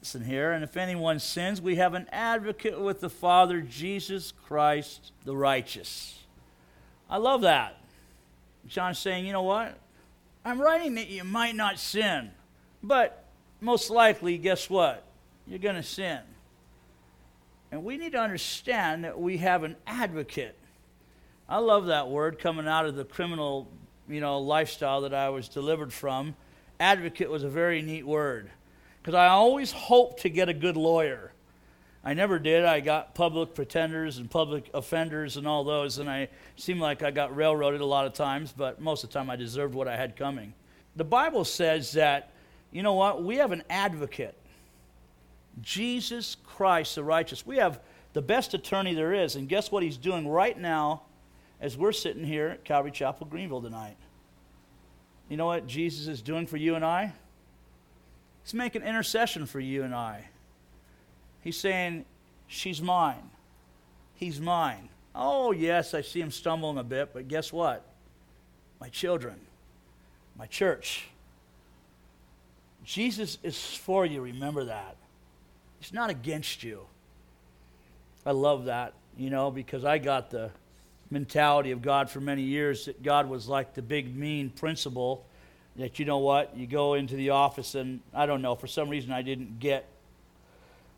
Listen 0.00 0.24
here, 0.24 0.52
and 0.52 0.62
if 0.62 0.76
anyone 0.76 1.18
sins, 1.18 1.60
we 1.60 1.74
have 1.74 1.94
an 1.94 2.06
advocate 2.12 2.80
with 2.80 3.00
the 3.00 3.10
Father, 3.10 3.60
Jesus 3.60 4.32
Christ 4.46 5.10
the 5.24 5.36
righteous. 5.36 6.20
I 7.10 7.16
love 7.16 7.40
that. 7.40 7.80
John's 8.68 9.00
saying, 9.00 9.26
you 9.26 9.32
know 9.32 9.42
what? 9.42 9.76
I'm 10.44 10.60
writing 10.60 10.94
that 10.94 11.08
you 11.08 11.24
might 11.24 11.56
not 11.56 11.80
sin, 11.80 12.30
but 12.80 13.24
most 13.60 13.90
likely, 13.90 14.38
guess 14.38 14.70
what? 14.70 15.02
You're 15.48 15.58
going 15.58 15.74
to 15.74 15.82
sin. 15.82 16.20
And 17.72 17.82
we 17.82 17.96
need 17.96 18.12
to 18.12 18.20
understand 18.20 19.02
that 19.02 19.18
we 19.18 19.38
have 19.38 19.64
an 19.64 19.74
advocate. 19.84 20.54
I 21.48 21.58
love 21.58 21.86
that 21.86 22.10
word 22.10 22.38
coming 22.38 22.68
out 22.68 22.84
of 22.84 22.94
the 22.94 23.04
criminal, 23.04 23.68
you 24.06 24.20
know, 24.20 24.38
lifestyle 24.38 25.00
that 25.02 25.14
I 25.14 25.30
was 25.30 25.48
delivered 25.48 25.92
from. 25.92 26.36
Advocate 26.78 27.30
was 27.30 27.42
a 27.42 27.48
very 27.48 27.80
neat 27.80 28.06
word 28.06 28.50
because 29.00 29.14
I 29.14 29.28
always 29.28 29.72
hoped 29.72 30.22
to 30.22 30.28
get 30.28 30.50
a 30.50 30.54
good 30.54 30.76
lawyer. 30.76 31.32
I 32.04 32.12
never 32.12 32.38
did. 32.38 32.64
I 32.64 32.80
got 32.80 33.14
public 33.14 33.54
pretenders 33.54 34.18
and 34.18 34.30
public 34.30 34.70
offenders 34.74 35.38
and 35.38 35.46
all 35.46 35.64
those, 35.64 35.98
and 35.98 36.08
I 36.08 36.28
seemed 36.56 36.80
like 36.80 37.02
I 37.02 37.10
got 37.10 37.34
railroaded 37.34 37.80
a 37.80 37.86
lot 37.86 38.06
of 38.06 38.12
times, 38.12 38.52
but 38.54 38.80
most 38.80 39.02
of 39.02 39.10
the 39.10 39.14
time 39.14 39.30
I 39.30 39.36
deserved 39.36 39.74
what 39.74 39.88
I 39.88 39.96
had 39.96 40.16
coming. 40.16 40.52
The 40.96 41.04
Bible 41.04 41.44
says 41.44 41.92
that, 41.92 42.30
you 42.72 42.82
know 42.82 42.94
what? 42.94 43.24
We 43.24 43.36
have 43.36 43.52
an 43.52 43.62
advocate 43.70 44.34
Jesus 45.62 46.36
Christ 46.46 46.94
the 46.94 47.02
righteous. 47.02 47.46
We 47.46 47.56
have 47.56 47.80
the 48.12 48.22
best 48.22 48.54
attorney 48.54 48.94
there 48.94 49.12
is, 49.12 49.34
and 49.34 49.48
guess 49.48 49.72
what 49.72 49.82
he's 49.82 49.96
doing 49.96 50.28
right 50.28 50.58
now 50.58 51.02
as 51.60 51.76
we're 51.76 51.92
sitting 51.92 52.24
here 52.24 52.48
at 52.48 52.64
Calvary 52.64 52.90
Chapel, 52.90 53.26
Greenville 53.26 53.62
tonight? 53.62 53.96
You 55.28 55.36
know 55.36 55.46
what 55.46 55.66
Jesus 55.66 56.06
is 56.06 56.22
doing 56.22 56.46
for 56.46 56.56
you 56.56 56.74
and 56.74 56.84
I? 56.84 57.12
He's 58.42 58.54
making 58.54 58.82
intercession 58.82 59.46
for 59.46 59.60
you 59.60 59.82
and 59.82 59.94
I. 59.94 60.24
He's 61.42 61.58
saying, 61.58 62.04
She's 62.46 62.80
mine. 62.80 63.30
He's 64.14 64.40
mine. 64.40 64.88
Oh, 65.14 65.52
yes, 65.52 65.94
I 65.94 66.00
see 66.00 66.20
him 66.20 66.30
stumbling 66.30 66.78
a 66.78 66.82
bit, 66.82 67.10
but 67.12 67.28
guess 67.28 67.52
what? 67.52 67.84
My 68.80 68.88
children, 68.88 69.36
my 70.36 70.46
church. 70.46 71.08
Jesus 72.84 73.36
is 73.42 73.58
for 73.58 74.06
you, 74.06 74.22
remember 74.22 74.64
that. 74.64 74.96
He's 75.78 75.92
not 75.92 76.08
against 76.08 76.62
you. 76.62 76.86
I 78.24 78.30
love 78.30 78.64
that, 78.64 78.94
you 79.16 79.28
know, 79.28 79.50
because 79.50 79.84
I 79.84 79.98
got 79.98 80.30
the 80.30 80.50
mentality 81.10 81.70
of 81.70 81.82
God 81.82 82.10
for 82.10 82.20
many 82.20 82.42
years 82.42 82.86
that 82.86 83.02
God 83.02 83.28
was 83.28 83.48
like 83.48 83.74
the 83.74 83.82
big, 83.82 84.14
mean 84.14 84.50
principal 84.50 85.24
that 85.76 85.98
you 85.98 86.04
know 86.04 86.18
what, 86.18 86.56
you 86.56 86.66
go 86.66 86.94
into 86.94 87.14
the 87.14 87.30
office 87.30 87.74
and 87.76 88.00
I 88.12 88.26
don't 88.26 88.42
know, 88.42 88.56
for 88.56 88.66
some 88.66 88.88
reason 88.88 89.12
I 89.12 89.22
didn't 89.22 89.60
get 89.60 89.86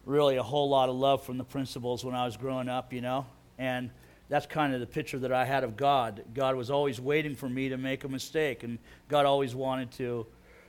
really 0.07 0.37
a 0.37 0.42
whole 0.42 0.70
lot 0.70 0.88
of 0.88 0.96
love 0.96 1.23
from 1.23 1.37
the 1.37 1.44
principals 1.44 2.05
when 2.05 2.14
I 2.14 2.25
was 2.25 2.37
growing 2.37 2.68
up, 2.68 2.92
you 2.92 3.03
know? 3.03 3.27
And 3.59 3.90
that's 4.31 4.46
kind 4.46 4.73
of 4.73 4.81
the 4.81 4.87
picture 4.87 5.18
that 5.18 5.33
I 5.33 5.44
had 5.44 5.64
of 5.64 5.77
God. 5.77 6.25
God 6.35 6.57
was 6.57 6.70
always 6.70 6.99
waiting 7.01 7.37
for 7.37 7.49
me 7.49 7.68
to 7.68 7.77
make 7.77 8.05
a 8.05 8.09
mistake, 8.09 8.62
and 8.62 8.79
God 9.09 9.27
always 9.27 9.55
wanted 9.55 9.90
to 9.92 10.27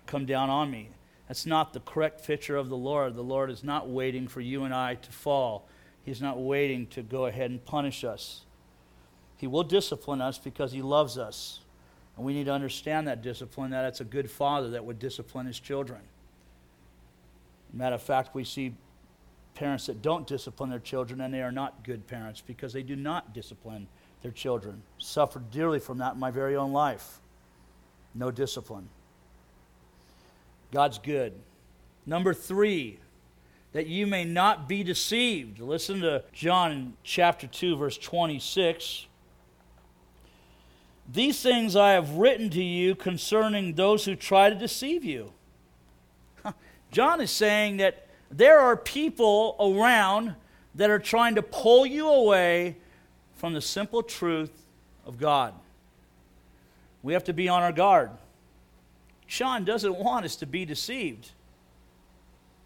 come 0.08 0.26
down 0.26 0.50
on 0.50 0.70
me. 0.70 0.90
That's 1.28 1.46
not 1.46 1.72
the 1.72 1.80
correct 1.80 2.26
picture 2.26 2.58
of 2.58 2.68
the 2.68 2.76
Lord. 2.76 3.16
The 3.16 3.22
Lord 3.22 3.50
is 3.50 3.64
not 3.64 3.88
waiting 3.88 4.28
for 4.28 4.42
you 4.42 4.66
and 4.66 4.74
I 4.74 4.96
to 4.96 5.12
fall, 5.12 5.68
He's 6.04 6.22
not 6.22 6.42
waiting 6.42 6.88
to 6.88 7.04
go 7.04 7.28
ahead 7.28 7.52
and 7.52 7.64
punish 7.64 8.04
us. 8.04 8.42
He 9.42 9.48
will 9.48 9.64
discipline 9.64 10.22
us 10.22 10.38
because 10.38 10.72
He 10.72 10.84
loves 10.84 11.18
us. 11.18 11.62
And 12.16 12.24
we 12.24 12.36
need 12.36 12.46
to 12.46 12.54
understand 12.54 13.08
that 13.08 13.24
discipline, 13.24 13.72
that 13.72 13.86
it's 13.86 14.00
a 14.00 14.06
good 14.06 14.30
father 14.30 14.70
that 14.70 14.86
would 14.86 15.00
discipline 15.00 15.48
his 15.48 15.60
children. 15.60 16.02
Matter 17.74 17.96
of 17.96 18.04
fact, 18.04 18.36
we 18.36 18.44
see 18.44 18.76
parents 19.56 19.88
that 19.88 20.04
don't 20.04 20.28
discipline 20.28 20.70
their 20.70 20.78
children, 20.78 21.22
and 21.22 21.34
they 21.34 21.42
are 21.42 21.52
not 21.52 21.84
good 21.84 22.06
parents 22.06 22.40
because 22.46 22.72
they 22.72 22.84
do 22.84 22.96
not 22.96 23.34
discipline 23.34 23.88
their 24.22 24.32
children. 24.32 24.84
Suffered 25.00 25.50
dearly 25.50 25.80
from 25.80 25.98
that 25.98 26.14
in 26.14 26.20
my 26.20 26.30
very 26.30 26.56
own 26.56 26.72
life. 26.72 27.20
No 28.14 28.30
discipline. 28.30 28.90
God's 30.72 31.00
good. 31.00 31.34
Number 32.06 32.36
three, 32.36 33.00
that 33.74 33.88
you 33.88 34.06
may 34.06 34.24
not 34.24 34.70
be 34.70 34.84
deceived. 34.84 35.60
Listen 35.60 36.02
to 36.02 36.26
John 36.32 36.94
chapter 37.04 37.48
2, 37.48 37.78
verse 37.78 37.98
26. 37.98 39.08
These 41.10 41.42
things 41.42 41.76
I 41.76 41.92
have 41.92 42.12
written 42.12 42.50
to 42.52 42.64
you 42.64 42.96
concerning 42.96 43.74
those 43.74 44.06
who 44.06 44.16
try 44.16 44.50
to 44.50 44.56
deceive 44.56 45.04
you. 45.04 45.34
John 46.92 47.22
is 47.22 47.32
saying 47.32 47.78
that 47.78 48.08
there 48.30 48.60
are 48.60 48.78
people 48.78 49.56
around 49.60 50.36
that 50.76 50.90
are 50.90 51.00
trying 51.00 51.36
to 51.36 51.42
pull 51.42 51.86
you 51.86 52.08
away 52.08 52.78
from 53.36 53.54
the 53.54 53.62
simple 53.62 54.04
truth 54.04 54.52
of 55.06 55.18
God. 55.18 55.54
We 57.04 57.14
have 57.14 57.24
to 57.26 57.34
be 57.34 57.50
on 57.50 57.64
our 57.64 57.72
guard. 57.72 58.12
John 59.28 59.66
doesn't 59.66 59.96
want 59.96 60.26
us 60.26 60.36
to 60.38 60.46
be 60.46 60.66
deceived. 60.66 61.32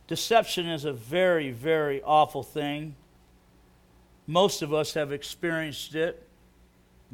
Deception 0.08 0.68
is 0.68 0.86
a 0.86 0.94
very, 0.94 1.52
very 1.52 2.02
awful 2.04 2.44
thing. 2.44 2.96
Most 4.28 4.62
of 4.62 4.74
us 4.74 4.94
have 4.94 5.12
experienced 5.12 5.96
it 5.96 6.25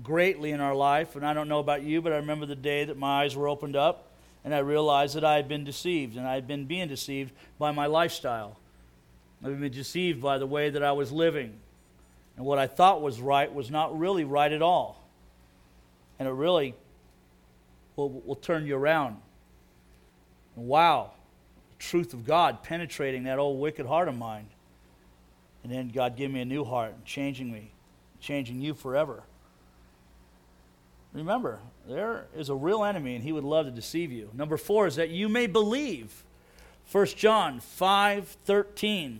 greatly 0.01 0.51
in 0.51 0.59
our 0.59 0.75
life, 0.75 1.15
and 1.15 1.25
I 1.25 1.33
don't 1.33 1.47
know 1.47 1.59
about 1.59 1.83
you, 1.83 2.01
but 2.01 2.13
I 2.13 2.17
remember 2.17 2.45
the 2.45 2.55
day 2.55 2.85
that 2.85 2.97
my 2.97 3.23
eyes 3.23 3.35
were 3.35 3.47
opened 3.47 3.75
up 3.75 4.07
and 4.43 4.55
I 4.55 4.59
realized 4.59 5.15
that 5.15 5.23
I 5.23 5.35
had 5.35 5.47
been 5.47 5.63
deceived, 5.63 6.17
and 6.17 6.27
I 6.27 6.33
had 6.33 6.47
been 6.47 6.65
being 6.65 6.87
deceived 6.87 7.31
by 7.59 7.71
my 7.71 7.85
lifestyle. 7.85 8.57
I 9.43 9.49
had 9.49 9.59
been 9.59 9.71
deceived 9.71 10.21
by 10.21 10.37
the 10.37 10.47
way 10.47 10.69
that 10.69 10.83
I 10.83 10.93
was 10.93 11.11
living. 11.11 11.59
And 12.37 12.45
what 12.45 12.57
I 12.57 12.67
thought 12.67 13.01
was 13.01 13.21
right 13.21 13.53
was 13.53 13.69
not 13.69 13.97
really 13.97 14.23
right 14.23 14.51
at 14.51 14.61
all. 14.61 15.07
And 16.17 16.27
it 16.27 16.31
really 16.31 16.73
will, 17.95 18.09
will 18.09 18.35
turn 18.35 18.65
you 18.65 18.75
around. 18.75 19.17
And 20.55 20.67
wow, 20.67 21.11
the 21.69 21.83
truth 21.83 22.13
of 22.13 22.25
God 22.25 22.63
penetrating 22.63 23.23
that 23.23 23.37
old 23.37 23.59
wicked 23.59 23.85
heart 23.85 24.07
of 24.07 24.17
mine. 24.17 24.47
And 25.63 25.71
then 25.71 25.89
God 25.89 26.17
gave 26.17 26.31
me 26.31 26.41
a 26.41 26.45
new 26.45 26.63
heart, 26.63 26.93
and 26.93 27.05
changing 27.05 27.51
me, 27.51 27.71
changing 28.19 28.59
you 28.59 28.73
forever. 28.73 29.21
Remember, 31.13 31.59
there 31.87 32.25
is 32.35 32.49
a 32.49 32.55
real 32.55 32.83
enemy, 32.83 33.15
and 33.15 33.23
he 33.23 33.31
would 33.31 33.43
love 33.43 33.65
to 33.65 33.71
deceive 33.71 34.11
you. 34.11 34.29
Number 34.33 34.57
four 34.57 34.87
is 34.87 34.95
that 34.95 35.09
you 35.09 35.27
may 35.27 35.47
believe. 35.47 36.23
1 36.91 37.05
John 37.07 37.59
5 37.59 38.27
13. 38.27 39.19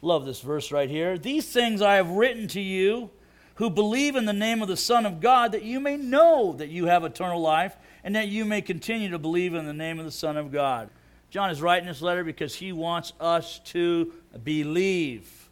Love 0.00 0.24
this 0.24 0.40
verse 0.40 0.72
right 0.72 0.90
here. 0.90 1.16
These 1.16 1.52
things 1.52 1.80
I 1.80 1.94
have 1.94 2.10
written 2.10 2.48
to 2.48 2.60
you 2.60 3.10
who 3.56 3.70
believe 3.70 4.16
in 4.16 4.24
the 4.24 4.32
name 4.32 4.62
of 4.62 4.68
the 4.68 4.76
Son 4.76 5.06
of 5.06 5.20
God, 5.20 5.52
that 5.52 5.62
you 5.62 5.78
may 5.78 5.96
know 5.96 6.54
that 6.54 6.68
you 6.68 6.86
have 6.86 7.04
eternal 7.04 7.40
life, 7.40 7.76
and 8.02 8.16
that 8.16 8.28
you 8.28 8.44
may 8.44 8.62
continue 8.62 9.10
to 9.10 9.18
believe 9.18 9.54
in 9.54 9.66
the 9.66 9.72
name 9.72 9.98
of 9.98 10.04
the 10.04 10.10
Son 10.10 10.36
of 10.36 10.50
God. 10.50 10.90
John 11.30 11.50
is 11.50 11.62
writing 11.62 11.86
this 11.86 12.02
letter 12.02 12.24
because 12.24 12.54
he 12.54 12.72
wants 12.72 13.12
us 13.20 13.60
to 13.66 14.12
believe. 14.42 15.48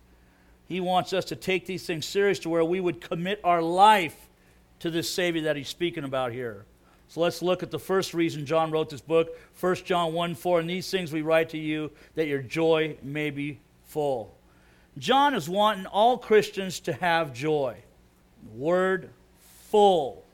He 0.66 0.80
wants 0.80 1.12
us 1.12 1.26
to 1.26 1.36
take 1.36 1.66
these 1.66 1.86
things 1.86 2.06
serious 2.06 2.38
to 2.40 2.48
where 2.48 2.64
we 2.64 2.80
would 2.80 3.00
commit 3.00 3.40
our 3.44 3.62
life 3.62 4.28
to 4.80 4.90
this 4.90 5.12
Savior 5.12 5.42
that 5.42 5.56
he's 5.56 5.68
speaking 5.68 6.04
about 6.04 6.32
here. 6.32 6.64
So 7.08 7.20
let's 7.20 7.42
look 7.42 7.62
at 7.62 7.70
the 7.70 7.78
first 7.78 8.14
reason 8.14 8.46
John 8.46 8.70
wrote 8.70 8.90
this 8.90 9.00
book, 9.00 9.36
1 9.58 9.74
John 9.76 10.12
1 10.12 10.34
4. 10.34 10.60
And 10.60 10.70
these 10.70 10.90
things 10.90 11.12
we 11.12 11.22
write 11.22 11.48
to 11.50 11.58
you 11.58 11.90
that 12.14 12.28
your 12.28 12.42
joy 12.42 12.96
may 13.02 13.30
be 13.30 13.58
full. 13.84 14.34
John 14.98 15.34
is 15.34 15.48
wanting 15.48 15.86
all 15.86 16.18
Christians 16.18 16.80
to 16.80 16.92
have 16.92 17.32
joy. 17.32 17.76
word 18.54 19.10
full 19.68 20.24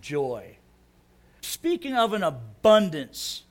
joy. 0.00 0.56
Speaking 1.40 1.94
of 1.94 2.12
an 2.12 2.22
abundance, 2.22 3.42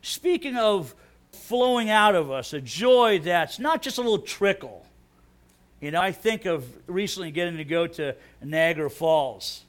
speaking 0.00 0.56
of 0.56 0.94
flowing 1.32 1.90
out 1.90 2.14
of 2.14 2.30
us, 2.30 2.52
a 2.52 2.60
joy 2.60 3.20
that's 3.20 3.58
not 3.58 3.82
just 3.82 3.98
a 3.98 4.00
little 4.00 4.18
trickle. 4.18 4.86
You 5.82 5.90
know, 5.90 6.00
I 6.00 6.12
think 6.12 6.46
of 6.46 6.64
recently 6.86 7.32
getting 7.32 7.56
to 7.56 7.64
go 7.64 7.88
to 7.88 8.14
Niagara 8.40 8.88
Falls. 8.88 9.64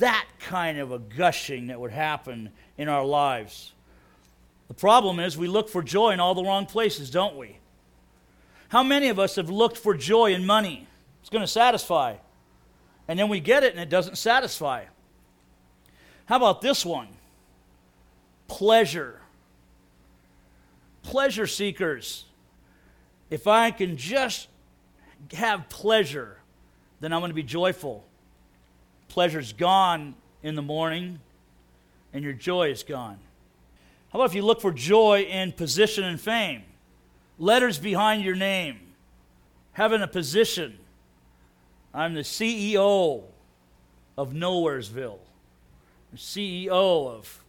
That 0.00 0.26
kind 0.40 0.78
of 0.78 0.90
a 0.90 0.98
gushing 0.98 1.68
that 1.68 1.78
would 1.78 1.92
happen 1.92 2.50
in 2.76 2.88
our 2.88 3.04
lives. 3.04 3.72
The 4.66 4.74
problem 4.74 5.20
is 5.20 5.38
we 5.38 5.46
look 5.46 5.68
for 5.68 5.84
joy 5.84 6.10
in 6.10 6.18
all 6.18 6.34
the 6.34 6.42
wrong 6.42 6.66
places, 6.66 7.10
don't 7.10 7.36
we? 7.36 7.58
How 8.70 8.82
many 8.82 9.08
of 9.08 9.20
us 9.20 9.36
have 9.36 9.48
looked 9.48 9.76
for 9.76 9.94
joy 9.94 10.34
in 10.34 10.44
money? 10.44 10.88
It's 11.20 11.30
going 11.30 11.44
to 11.44 11.48
satisfy. 11.48 12.16
And 13.06 13.16
then 13.16 13.28
we 13.28 13.38
get 13.38 13.62
it 13.62 13.72
and 13.72 13.80
it 13.80 13.88
doesn't 13.88 14.18
satisfy. 14.18 14.84
How 16.26 16.38
about 16.38 16.60
this 16.60 16.84
one? 16.84 17.06
Pleasure. 18.48 19.20
Pleasure 21.04 21.46
seekers. 21.46 22.24
If 23.30 23.46
I 23.46 23.70
can 23.70 23.96
just 23.96 24.48
have 25.32 25.68
pleasure, 25.68 26.36
then 27.00 27.12
I'm 27.12 27.20
going 27.20 27.30
to 27.30 27.34
be 27.34 27.42
joyful. 27.42 28.04
Pleasure's 29.08 29.52
gone 29.52 30.14
in 30.42 30.54
the 30.54 30.62
morning, 30.62 31.20
and 32.12 32.24
your 32.24 32.32
joy 32.32 32.70
is 32.70 32.82
gone. 32.82 33.18
How 34.12 34.18
about 34.18 34.30
if 34.30 34.34
you 34.34 34.42
look 34.42 34.60
for 34.60 34.72
joy 34.72 35.22
in 35.22 35.52
position 35.52 36.04
and 36.04 36.20
fame? 36.20 36.64
letters 37.40 37.78
behind 37.78 38.22
your 38.22 38.36
name, 38.36 38.78
having 39.72 40.02
a 40.02 40.06
position. 40.06 40.78
I'm 41.92 42.14
the 42.14 42.20
CEO 42.20 43.24
of 44.16 44.32
Nowheresville, 44.32 45.18
CEO 46.14 46.68
of 47.08 47.42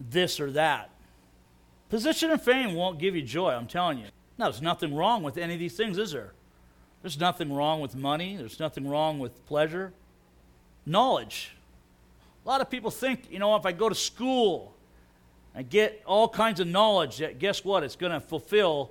this 0.00 0.40
or 0.40 0.52
that. 0.52 0.90
Position 1.90 2.30
and 2.30 2.40
fame 2.40 2.74
won't 2.74 2.98
give 2.98 3.14
you 3.14 3.20
joy, 3.20 3.50
I'm 3.50 3.66
telling 3.66 3.98
you. 3.98 4.06
Now, 4.38 4.46
there's 4.46 4.62
nothing 4.62 4.94
wrong 4.94 5.22
with 5.22 5.36
any 5.36 5.54
of 5.54 5.60
these 5.60 5.76
things, 5.76 5.98
is 5.98 6.12
there? 6.12 6.32
There's 7.02 7.18
nothing 7.18 7.52
wrong 7.52 7.80
with 7.80 7.94
money, 7.96 8.36
there's 8.36 8.60
nothing 8.60 8.88
wrong 8.88 9.18
with 9.18 9.44
pleasure. 9.46 9.92
Knowledge. 10.86 11.52
A 12.44 12.48
lot 12.48 12.60
of 12.60 12.70
people 12.70 12.90
think, 12.90 13.30
you 13.30 13.38
know, 13.38 13.54
if 13.56 13.66
I 13.66 13.72
go 13.72 13.88
to 13.88 13.94
school, 13.94 14.74
I 15.54 15.62
get 15.62 16.02
all 16.06 16.28
kinds 16.28 16.60
of 16.60 16.66
knowledge 16.66 17.18
that 17.18 17.38
guess 17.38 17.64
what? 17.64 17.82
It's 17.82 17.96
going 17.96 18.12
to 18.12 18.20
fulfill 18.20 18.90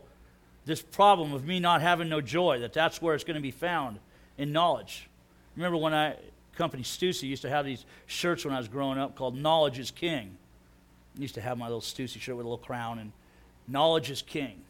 this 0.65 0.81
problem 0.81 1.33
of 1.33 1.45
me 1.45 1.59
not 1.59 1.81
having 1.81 2.07
no 2.07 2.21
joy, 2.21 2.59
that 2.59 2.73
that's 2.73 3.01
where 3.01 3.15
it's 3.15 3.23
going 3.23 3.35
to 3.35 3.41
be 3.41 3.51
found 3.51 3.99
in 4.37 4.51
knowledge. 4.51 5.09
Remember 5.55 5.77
when 5.77 5.93
I, 5.93 6.15
company 6.55 6.83
Stussy 6.83 7.23
used 7.23 7.41
to 7.41 7.49
have 7.49 7.65
these 7.65 7.85
shirts 8.05 8.45
when 8.45 8.53
I 8.53 8.57
was 8.57 8.67
growing 8.67 8.99
up 8.99 9.15
called 9.15 9.35
Knowledge 9.35 9.79
is 9.79 9.91
King. 9.91 10.37
I 11.17 11.21
used 11.21 11.35
to 11.35 11.41
have 11.41 11.57
my 11.57 11.65
little 11.65 11.81
Stussy 11.81 12.21
shirt 12.21 12.35
with 12.35 12.45
a 12.45 12.49
little 12.49 12.63
crown 12.63 12.99
and 12.99 13.11
Knowledge 13.67 14.11
is 14.11 14.21
King. 14.21 14.61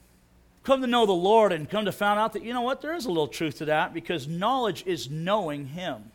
Come 0.63 0.81
to 0.81 0.87
know 0.87 1.05
the 1.05 1.11
Lord 1.11 1.51
and 1.51 1.69
come 1.69 1.85
to 1.85 1.91
find 1.91 2.19
out 2.19 2.33
that, 2.33 2.43
you 2.43 2.53
know 2.53 2.61
what, 2.61 2.81
there 2.81 2.93
is 2.93 3.05
a 3.05 3.09
little 3.09 3.27
truth 3.27 3.57
to 3.57 3.65
that 3.65 3.93
because 3.93 4.27
knowledge 4.27 4.83
is 4.85 5.09
knowing 5.09 5.67
Him. 5.67 6.11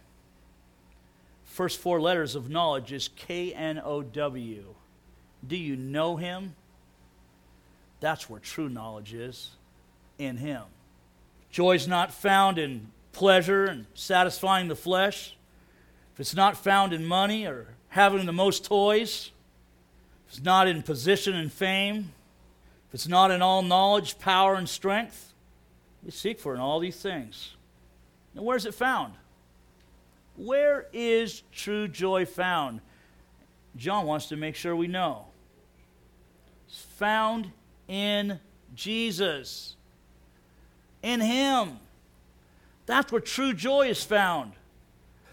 First 1.45 1.81
four 1.81 2.01
letters 2.01 2.35
of 2.35 2.49
knowledge 2.49 2.93
is 2.93 3.09
K 3.09 3.53
N 3.53 3.81
O 3.85 4.03
W. 4.03 4.65
Do 5.47 5.57
you 5.57 5.75
know 5.75 6.17
Him? 6.17 6.55
That's 8.01 8.29
where 8.29 8.41
true 8.41 8.69
knowledge 8.69 9.15
is 9.15 9.51
in 10.19 10.37
Him. 10.37 10.63
Joy 11.51 11.75
is 11.75 11.89
not 11.89 12.13
found 12.13 12.59
in 12.59 12.89
pleasure 13.13 13.65
and 13.65 13.87
satisfying 13.95 14.69
the 14.69 14.77
flesh, 14.77 15.35
if 16.13 16.21
it's 16.21 16.35
not 16.35 16.57
found 16.57 16.93
in 16.93 17.05
money 17.05 17.47
or 17.47 17.69
having 17.89 18.27
the 18.27 18.33
most 18.33 18.65
toys, 18.65 19.31
if 20.27 20.35
it's 20.35 20.45
not 20.45 20.69
in 20.69 20.83
position 20.83 21.35
and 21.35 21.51
fame, 21.51 22.13
if 22.89 22.95
it's 22.95 23.09
not 23.09 23.31
in 23.31 23.43
all 23.43 23.63
knowledge, 23.63 24.19
power, 24.19 24.55
and 24.55 24.69
strength, 24.69 25.33
we 26.05 26.11
seek 26.11 26.39
for 26.39 26.55
in 26.55 26.61
all 26.61 26.79
these 26.79 26.97
things. 26.97 27.55
And 28.35 28.45
where's 28.45 28.67
it 28.67 28.75
found? 28.75 29.15
Where 30.37 30.87
is 30.93 31.43
true 31.53 31.89
joy 31.89 32.27
found? 32.27 32.81
John 33.77 34.07
wants 34.07 34.27
to 34.27 34.37
make 34.37 34.55
sure 34.55 34.77
we 34.77 34.87
know. 34.87 35.27
It's 36.69 36.83
found 36.83 37.51
in 37.89 38.39
Jesus 38.75 39.77
in 41.03 41.21
Him. 41.21 41.79
That's 42.87 43.11
where 43.13 43.21
true 43.21 43.53
joy 43.53 43.89
is 43.89 44.03
found. 44.03 44.53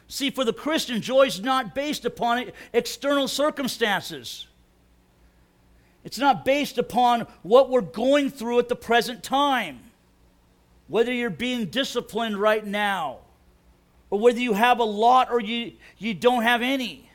See, 0.08 0.30
for 0.30 0.46
the 0.46 0.54
Christian, 0.54 1.02
joy 1.02 1.24
is 1.24 1.42
not 1.42 1.74
based 1.74 2.06
upon 2.06 2.52
external 2.72 3.28
circumstances. 3.28 4.48
It's 6.04 6.18
not 6.18 6.46
based 6.46 6.78
upon 6.78 7.28
what 7.44 7.70
we're 7.70 7.82
going 7.82 8.30
through 8.30 8.60
at 8.60 8.70
the 8.70 8.76
present 8.76 9.24
time. 9.24 9.80
Whether 10.88 11.14
you're 11.14 11.30
being 11.30 11.68
disciplined 11.68 12.38
right 12.38 12.66
now, 12.66 13.20
or 14.10 14.20
whether 14.20 14.40
you 14.40 14.54
have 14.54 14.80
a 14.80 14.84
lot 14.84 15.32
or 15.32 15.40
you, 15.40 15.74
you 15.98 16.14
don't 16.14 16.44
have 16.44 16.62
any. 16.62 17.10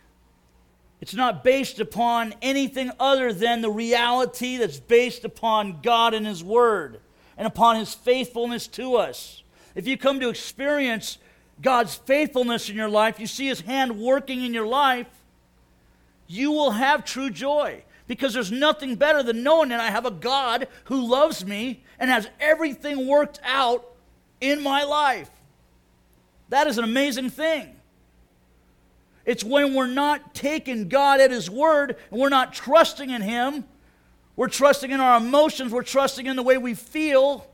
It's 1.01 1.15
not 1.15 1.45
based 1.45 1.79
upon 1.79 2.35
anything 2.43 2.91
other 2.99 3.33
than 3.33 3.61
the 3.61 3.71
reality 3.71 4.57
that's 4.57 4.81
based 4.81 5.25
upon 5.25 5.81
God 5.83 6.15
and 6.15 6.27
His 6.27 6.43
Word 6.43 7.01
and 7.39 7.47
upon 7.47 7.77
his 7.77 7.95
faithfulness 7.95 8.67
to 8.67 8.97
us. 8.97 9.43
If 9.75 9.87
you 9.87 9.97
come 9.97 10.19
to 10.21 10.29
experience 10.29 11.19
God's 11.63 11.95
faithfulness 11.95 12.69
in 12.69 12.77
your 12.77 12.91
life, 12.91 13.21
you 13.21 13.29
see 13.29 13.47
his 13.47 13.61
hand 13.61 13.99
working 13.99 14.43
in 14.43 14.53
your 14.53 14.67
life, 14.67 15.07
you 16.27 16.51
will 16.51 16.73
have 16.73 17.05
true 17.05 17.31
joy. 17.31 17.85
Because 18.09 18.35
there's 18.35 18.51
nothing 18.51 18.97
better 18.97 19.23
than 19.23 19.45
knowing 19.45 19.69
that 19.69 19.79
I 19.79 19.91
have 19.91 20.05
a 20.05 20.11
God 20.11 20.67
who 20.85 21.07
loves 21.09 21.47
me 21.47 21.85
and 22.01 22.11
has 22.11 22.29
everything 22.41 23.07
worked 23.07 23.39
out 23.45 23.87
in 24.41 24.61
my 24.63 24.83
life. 24.83 25.31
That 26.49 26.67
is 26.67 26.79
an 26.79 26.85
amazing 26.85 27.31
thing. 27.31 27.77
It's 29.25 29.45
when 29.45 29.75
we're 29.75 29.87
not 29.87 30.35
taking 30.35 30.89
God 30.89 31.21
at 31.21 31.31
His 31.31 31.49
word 31.49 31.97
and 32.11 32.19
we're 32.19 32.29
not 32.29 32.53
trusting 32.53 33.11
in 33.11 33.23
Him 33.23 33.65
we're 34.39 34.47
trusting 34.47 34.93
in 34.93 35.01
our 35.01 35.17
emotions. 35.17 35.73
We're 35.73 35.83
trusting 35.83 36.27
in 36.27 36.37
the 36.37 36.45
way 36.45 36.59
we 36.59 36.75
feel. 36.75 37.45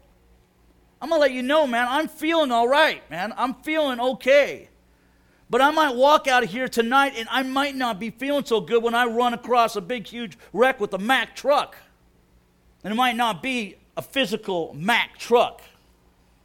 I'm 1.00 1.08
going 1.08 1.18
to 1.18 1.22
let 1.22 1.32
you 1.32 1.42
know, 1.42 1.66
man, 1.66 1.86
I'm 1.88 2.08
feeling 2.08 2.52
all 2.52 2.68
right, 2.68 3.00
man. 3.10 3.32
I'm 3.38 3.54
feeling 3.54 3.98
okay. 3.98 4.68
But 5.54 5.62
I 5.62 5.70
might 5.70 5.94
walk 5.94 6.26
out 6.26 6.42
of 6.42 6.50
here 6.50 6.66
tonight 6.66 7.12
and 7.16 7.28
I 7.30 7.44
might 7.44 7.76
not 7.76 8.00
be 8.00 8.10
feeling 8.10 8.44
so 8.44 8.60
good 8.60 8.82
when 8.82 8.92
I 8.92 9.04
run 9.04 9.34
across 9.34 9.76
a 9.76 9.80
big, 9.80 10.04
huge 10.04 10.36
wreck 10.52 10.80
with 10.80 10.92
a 10.94 10.98
Mack 10.98 11.36
truck. 11.36 11.76
And 12.82 12.92
it 12.92 12.96
might 12.96 13.14
not 13.14 13.40
be 13.40 13.76
a 13.96 14.02
physical 14.02 14.74
Mack 14.76 15.16
truck. 15.16 15.62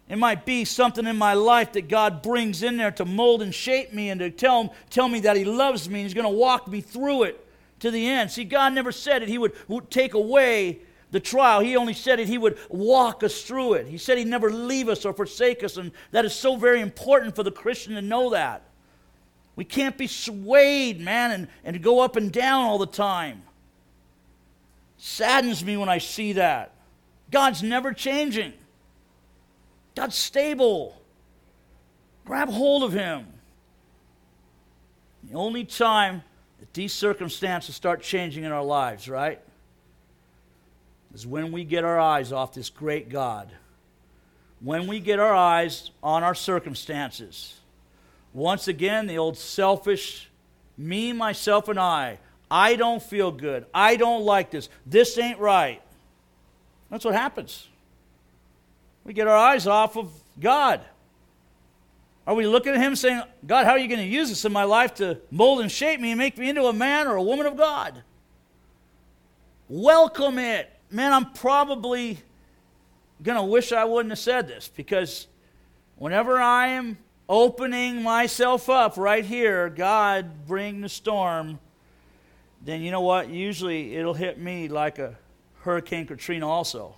It 0.10 0.20
might 0.20 0.46
be 0.46 0.64
something 0.64 1.08
in 1.08 1.18
my 1.18 1.34
life 1.34 1.72
that 1.72 1.88
God 1.88 2.22
brings 2.22 2.62
in 2.62 2.78
there 2.78 2.92
to 2.92 3.04
mold 3.04 3.42
and 3.42 3.52
shape 3.52 3.94
me 3.94 4.12
and 4.12 4.20
to 4.20 4.30
tell, 4.30 4.76
tell 4.92 5.10
me 5.10 5.22
that 5.22 5.36
He 5.36 5.44
loves 5.44 5.90
me 5.90 6.02
and 6.02 6.06
He's 6.06 6.14
going 6.14 6.32
to 6.32 6.38
walk 6.38 6.68
me 6.68 6.80
through 6.80 7.24
it 7.24 7.48
to 7.80 7.90
the 7.90 8.06
end. 8.06 8.30
See, 8.30 8.44
God 8.44 8.74
never 8.74 8.92
said 8.92 9.24
that 9.24 9.28
He 9.28 9.40
would, 9.40 9.54
would 9.68 9.90
take 9.90 10.14
away 10.14 10.82
the 11.10 11.20
trial. 11.20 11.62
He 11.62 11.76
only 11.76 11.96
said 11.96 12.20
that 12.20 12.28
He 12.28 12.38
would 12.38 12.60
walk 12.70 13.24
us 13.24 13.42
through 13.42 13.74
it. 13.74 13.88
He 13.88 13.98
said 13.98 14.20
He'd 14.20 14.28
never 14.28 14.52
leave 14.52 14.88
us 14.88 15.04
or 15.04 15.14
forsake 15.14 15.64
us, 15.64 15.78
and 15.78 15.94
that 16.12 16.26
is 16.26 16.36
so 16.36 16.58
very 16.58 16.80
important 16.80 17.36
for 17.36 17.42
the 17.42 17.52
Christian 17.52 17.96
to 17.96 18.04
know 18.04 18.30
that. 18.30 18.69
We 19.60 19.66
can't 19.66 19.98
be 19.98 20.08
swayed, 20.08 21.02
man, 21.02 21.32
and, 21.32 21.48
and 21.66 21.84
go 21.84 22.00
up 22.00 22.16
and 22.16 22.32
down 22.32 22.64
all 22.64 22.78
the 22.78 22.86
time. 22.86 23.44
Saddens 24.96 25.66
me 25.66 25.76
when 25.76 25.90
I 25.90 25.98
see 25.98 26.32
that. 26.32 26.72
God's 27.30 27.62
never 27.62 27.92
changing. 27.92 28.54
God's 29.98 30.16
stable. 30.16 31.02
Grab 32.24 32.48
hold 32.48 32.84
of 32.84 32.94
Him. 32.94 33.26
The 35.30 35.36
only 35.36 35.66
time 35.66 36.24
that 36.62 36.74
these 36.74 36.94
circumstances 36.94 37.76
start 37.76 38.02
changing 38.02 38.46
in 38.46 38.54
our 38.54 38.64
lives, 38.64 39.10
right? 39.10 39.42
Is 41.14 41.28
when 41.28 41.52
we 41.52 41.66
get 41.66 41.84
our 41.84 42.00
eyes 42.00 42.32
off 42.32 42.54
this 42.54 42.70
great 42.70 43.10
God. 43.10 43.52
When 44.62 44.88
we 44.88 45.02
get 45.02 45.20
our 45.20 45.36
eyes 45.36 45.92
on 46.02 46.24
our 46.24 46.34
circumstances. 46.34 47.59
Once 48.34 48.68
again, 48.68 49.08
the 49.08 49.18
old 49.18 49.38
selfish 49.38 50.30
me, 50.78 51.12
myself, 51.14 51.68
and 51.68 51.80
I. 51.80 52.20
I 52.50 52.76
don't 52.76 53.02
feel 53.02 53.32
good. 53.32 53.66
I 53.74 53.96
don't 53.96 54.24
like 54.24 54.50
this. 54.50 54.70
This 54.86 55.18
ain't 55.18 55.40
right. 55.40 55.82
That's 56.90 57.06
what 57.06 57.14
happens. 57.14 57.68
We 59.04 59.14
get 59.14 59.28
our 59.28 59.36
eyes 59.36 59.68
off 59.68 59.98
of 59.98 60.12
God. 60.40 60.82
Are 62.26 62.36
we 62.36 62.46
looking 62.48 62.74
at 62.74 62.80
Him 62.80 62.96
saying, 62.96 63.22
God, 63.46 63.66
how 63.66 63.72
are 63.72 63.80
you 63.80 63.88
going 63.88 64.00
to 64.00 64.06
use 64.06 64.30
this 64.30 64.46
in 64.46 64.52
my 64.52 64.64
life 64.64 64.96
to 64.96 65.18
mold 65.32 65.62
and 65.62 65.72
shape 65.72 66.00
me 66.00 66.12
and 66.12 66.18
make 66.18 66.38
me 66.38 66.50
into 66.50 66.66
a 66.66 66.74
man 66.74 67.08
or 67.08 67.16
a 67.16 67.24
woman 67.24 67.46
of 67.46 67.58
God? 67.58 68.04
Welcome 69.68 70.40
it. 70.40 70.72
Man, 70.92 71.14
I'm 71.14 71.32
probably 71.34 72.20
going 73.22 73.38
to 73.38 73.44
wish 73.44 73.72
I 73.72 73.86
wouldn't 73.86 74.12
have 74.12 74.20
said 74.20 74.48
this 74.48 74.68
because 74.68 75.28
whenever 75.98 76.40
I 76.40 76.68
am 76.68 76.98
opening 77.30 78.02
myself 78.02 78.70
up 78.70 78.98
right 78.98 79.24
here, 79.24 79.70
God, 79.70 80.48
bring 80.48 80.82
the 80.82 80.90
storm, 80.90 81.60
then 82.66 82.82
you 82.82 82.92
know 82.92 83.02
what? 83.02 83.30
Usually 83.30 83.96
it'll 83.96 84.16
hit 84.16 84.40
me 84.40 84.68
like 84.68 84.98
a 84.98 85.16
Hurricane 85.62 86.08
Katrina 86.08 86.50
also. 86.50 86.96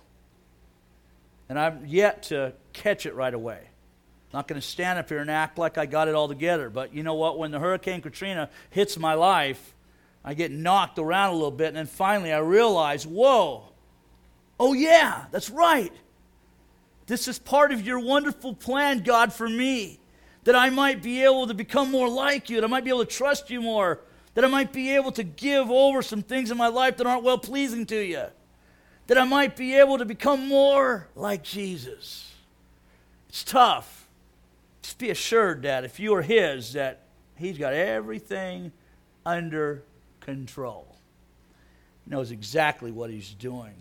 And 1.48 1.58
I've 1.58 1.86
yet 1.86 2.24
to 2.24 2.54
catch 2.72 3.04
it 3.04 3.14
right 3.14 3.34
away. 3.34 3.58
I'm 3.58 4.38
not 4.38 4.48
going 4.48 4.60
to 4.60 4.66
stand 4.66 4.98
up 4.98 5.10
here 5.10 5.18
and 5.18 5.30
act 5.30 5.58
like 5.58 5.76
I 5.76 5.84
got 5.84 6.08
it 6.08 6.14
all 6.14 6.26
together. 6.26 6.70
But 6.70 6.94
you 6.94 7.02
know 7.02 7.14
what? 7.14 7.38
When 7.38 7.50
the 7.50 7.58
Hurricane 7.58 8.00
Katrina 8.00 8.48
hits 8.70 8.98
my 8.98 9.12
life, 9.12 9.74
I 10.24 10.32
get 10.32 10.50
knocked 10.50 10.98
around 10.98 11.30
a 11.30 11.34
little 11.34 11.50
bit. 11.50 11.68
And 11.68 11.76
then 11.76 11.86
finally 11.86 12.32
I 12.32 12.38
realize, 12.38 13.06
whoa, 13.06 13.64
oh 14.58 14.72
yeah, 14.72 15.26
that's 15.30 15.50
right. 15.50 15.92
This 17.06 17.28
is 17.28 17.38
part 17.38 17.72
of 17.72 17.82
your 17.82 18.00
wonderful 18.00 18.54
plan, 18.54 19.02
God, 19.02 19.32
for 19.32 19.48
me. 19.48 19.98
That 20.44 20.56
I 20.56 20.70
might 20.70 21.02
be 21.02 21.22
able 21.22 21.46
to 21.46 21.54
become 21.54 21.90
more 21.90 22.08
like 22.08 22.50
you, 22.50 22.56
that 22.56 22.64
I 22.64 22.68
might 22.68 22.84
be 22.84 22.90
able 22.90 23.04
to 23.04 23.10
trust 23.10 23.50
you 23.50 23.60
more, 23.60 24.00
that 24.34 24.44
I 24.44 24.48
might 24.48 24.72
be 24.72 24.94
able 24.94 25.12
to 25.12 25.22
give 25.22 25.70
over 25.70 26.02
some 26.02 26.22
things 26.22 26.50
in 26.50 26.56
my 26.56 26.68
life 26.68 26.96
that 26.96 27.06
aren't 27.06 27.22
well 27.22 27.38
pleasing 27.38 27.86
to 27.86 27.96
you 27.96 28.26
that 29.06 29.18
I 29.18 29.24
might 29.24 29.56
be 29.56 29.74
able 29.74 29.98
to 29.98 30.04
become 30.04 30.48
more 30.48 31.08
like 31.14 31.42
Jesus. 31.42 32.30
It's 33.28 33.44
tough. 33.44 34.08
Just 34.82 34.98
be 34.98 35.10
assured 35.10 35.62
that 35.62 35.84
if 35.84 36.00
you 36.00 36.14
are 36.14 36.22
His, 36.22 36.72
that 36.74 37.00
He's 37.36 37.58
got 37.58 37.72
everything 37.72 38.72
under 39.26 39.82
control. 40.20 40.86
He 42.04 42.10
knows 42.10 42.30
exactly 42.30 42.90
what 42.90 43.10
He's 43.10 43.34
doing. 43.34 43.74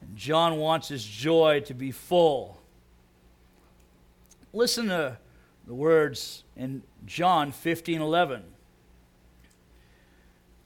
And 0.00 0.16
John 0.16 0.58
wants 0.58 0.88
his 0.88 1.04
joy 1.04 1.60
to 1.66 1.74
be 1.74 1.90
full. 1.90 2.60
Listen 4.54 4.86
to 4.86 5.18
the 5.66 5.74
words 5.74 6.44
in 6.56 6.84
John 7.04 7.50
15 7.50 8.00
11. 8.00 8.42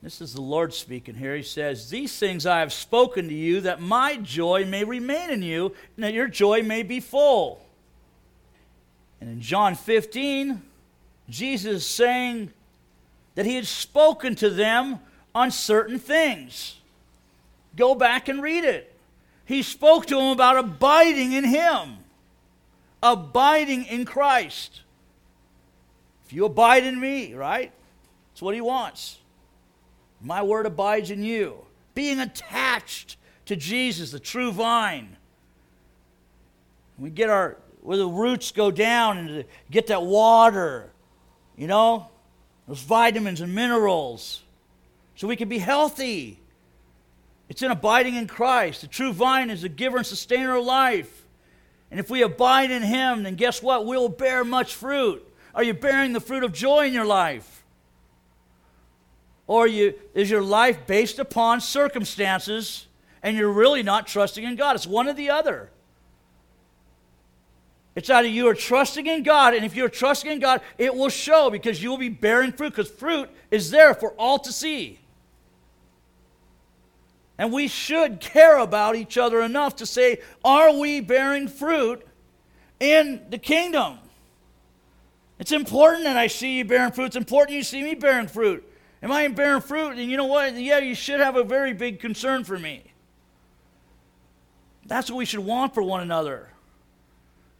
This 0.02 0.20
is 0.20 0.34
the 0.34 0.42
Lord 0.42 0.72
speaking 0.74 1.14
here. 1.14 1.34
He 1.34 1.42
says, 1.42 1.88
These 1.88 2.16
things 2.18 2.46
I 2.46 2.60
have 2.60 2.72
spoken 2.72 3.28
to 3.28 3.34
you, 3.34 3.62
that 3.62 3.80
my 3.80 4.16
joy 4.16 4.64
may 4.66 4.84
remain 4.84 5.30
in 5.30 5.42
you, 5.42 5.74
and 5.96 6.04
that 6.04 6.12
your 6.12 6.28
joy 6.28 6.62
may 6.62 6.82
be 6.82 7.00
full. 7.00 7.64
And 9.20 9.30
in 9.30 9.40
John 9.40 9.74
15, 9.74 10.62
Jesus 11.28 11.72
is 11.72 11.86
saying 11.86 12.52
that 13.34 13.46
he 13.46 13.56
had 13.56 13.66
spoken 13.66 14.34
to 14.36 14.50
them 14.50 15.00
on 15.34 15.50
certain 15.50 15.98
things. 15.98 16.76
Go 17.74 17.94
back 17.94 18.28
and 18.28 18.42
read 18.42 18.64
it. 18.64 18.94
He 19.46 19.62
spoke 19.62 20.06
to 20.06 20.16
them 20.16 20.26
about 20.26 20.58
abiding 20.58 21.32
in 21.32 21.44
him, 21.44 21.97
abiding 23.02 23.84
in 23.86 24.04
Christ. 24.04 24.82
If 26.26 26.32
you 26.32 26.44
abide 26.44 26.84
in 26.84 27.00
me, 27.00 27.34
right? 27.34 27.72
That's 28.32 28.42
what 28.42 28.54
he 28.54 28.60
wants. 28.60 29.18
My 30.20 30.42
word 30.42 30.66
abides 30.66 31.10
in 31.10 31.22
you. 31.22 31.64
Being 31.94 32.20
attached 32.20 33.16
to 33.46 33.56
Jesus, 33.56 34.10
the 34.10 34.20
true 34.20 34.52
vine. 34.52 35.16
We 36.98 37.10
get 37.10 37.30
our, 37.30 37.56
where 37.80 37.96
the 37.96 38.06
roots 38.06 38.52
go 38.52 38.70
down 38.70 39.18
and 39.18 39.44
get 39.70 39.86
that 39.86 40.02
water, 40.02 40.90
you 41.56 41.66
know, 41.66 42.08
those 42.66 42.80
vitamins 42.80 43.40
and 43.40 43.54
minerals, 43.54 44.42
so 45.14 45.26
we 45.26 45.36
can 45.36 45.48
be 45.48 45.58
healthy. 45.58 46.38
It's 47.48 47.62
in 47.62 47.70
abiding 47.70 48.16
in 48.16 48.26
Christ. 48.26 48.82
The 48.82 48.88
true 48.88 49.12
vine 49.12 49.48
is 49.48 49.62
the 49.62 49.68
giver 49.68 49.96
and 49.96 50.06
sustainer 50.06 50.56
of 50.56 50.64
life. 50.64 51.24
And 51.90 51.98
if 51.98 52.10
we 52.10 52.22
abide 52.22 52.70
in 52.70 52.82
Him, 52.82 53.22
then 53.22 53.34
guess 53.34 53.62
what? 53.62 53.86
We'll 53.86 54.08
bear 54.08 54.44
much 54.44 54.74
fruit. 54.74 55.24
Are 55.54 55.62
you 55.62 55.74
bearing 55.74 56.12
the 56.12 56.20
fruit 56.20 56.44
of 56.44 56.52
joy 56.52 56.86
in 56.86 56.92
your 56.92 57.06
life? 57.06 57.64
Or 59.46 59.66
you, 59.66 59.94
is 60.14 60.30
your 60.30 60.42
life 60.42 60.86
based 60.86 61.18
upon 61.18 61.60
circumstances 61.60 62.86
and 63.22 63.36
you're 63.36 63.50
really 63.50 63.82
not 63.82 64.06
trusting 64.06 64.44
in 64.44 64.56
God? 64.56 64.76
It's 64.76 64.86
one 64.86 65.08
or 65.08 65.14
the 65.14 65.30
other. 65.30 65.70
It's 67.98 68.10
either 68.10 68.28
you 68.28 68.46
are 68.46 68.54
trusting 68.54 69.08
in 69.08 69.24
God, 69.24 69.54
and 69.54 69.64
if 69.64 69.74
you're 69.74 69.88
trusting 69.88 70.30
in 70.30 70.38
God, 70.38 70.60
it 70.76 70.94
will 70.94 71.08
show 71.08 71.50
because 71.50 71.82
you 71.82 71.90
will 71.90 71.98
be 71.98 72.08
bearing 72.08 72.52
fruit, 72.52 72.70
because 72.70 72.88
fruit 72.88 73.28
is 73.50 73.72
there 73.72 73.92
for 73.92 74.12
all 74.12 74.38
to 74.38 74.52
see. 74.52 75.00
And 77.38 77.52
we 77.52 77.68
should 77.68 78.20
care 78.20 78.58
about 78.58 78.96
each 78.96 79.16
other 79.16 79.40
enough 79.40 79.76
to 79.76 79.86
say, 79.86 80.20
are 80.44 80.76
we 80.76 81.00
bearing 81.00 81.46
fruit 81.46 82.04
in 82.80 83.22
the 83.30 83.38
kingdom? 83.38 83.98
It's 85.38 85.52
important 85.52 86.04
that 86.04 86.16
I 86.16 86.26
see 86.26 86.58
you 86.58 86.64
bearing 86.64 86.90
fruit. 86.90 87.06
It's 87.06 87.16
important 87.16 87.56
you 87.56 87.62
see 87.62 87.82
me 87.82 87.94
bearing 87.94 88.26
fruit. 88.26 88.68
Am 89.02 89.12
I 89.12 89.28
bearing 89.28 89.60
fruit? 89.60 89.90
And 89.90 90.10
you 90.10 90.16
know 90.16 90.26
what? 90.26 90.54
Yeah, 90.56 90.78
you 90.78 90.96
should 90.96 91.20
have 91.20 91.36
a 91.36 91.44
very 91.44 91.72
big 91.72 92.00
concern 92.00 92.42
for 92.42 92.58
me. 92.58 92.82
That's 94.86 95.08
what 95.08 95.18
we 95.18 95.24
should 95.24 95.40
want 95.40 95.74
for 95.74 95.82
one 95.82 96.00
another. 96.00 96.48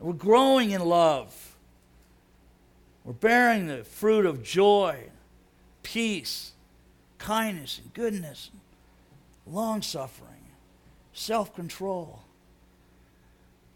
We're 0.01 0.13
growing 0.13 0.73
in 0.73 0.81
love. 0.81 1.57
We're 3.05 3.13
bearing 3.13 3.69
the 3.69 3.85
fruit 3.85 4.27
of 4.27 4.43
joy, 4.43 5.11
peace, 5.83 6.53
kindness, 7.19 7.81
and 7.83 7.95
goodness, 7.95 8.51
long 9.51 9.83
suffering, 9.83 10.47
self 11.13 11.55
control. 11.55 12.21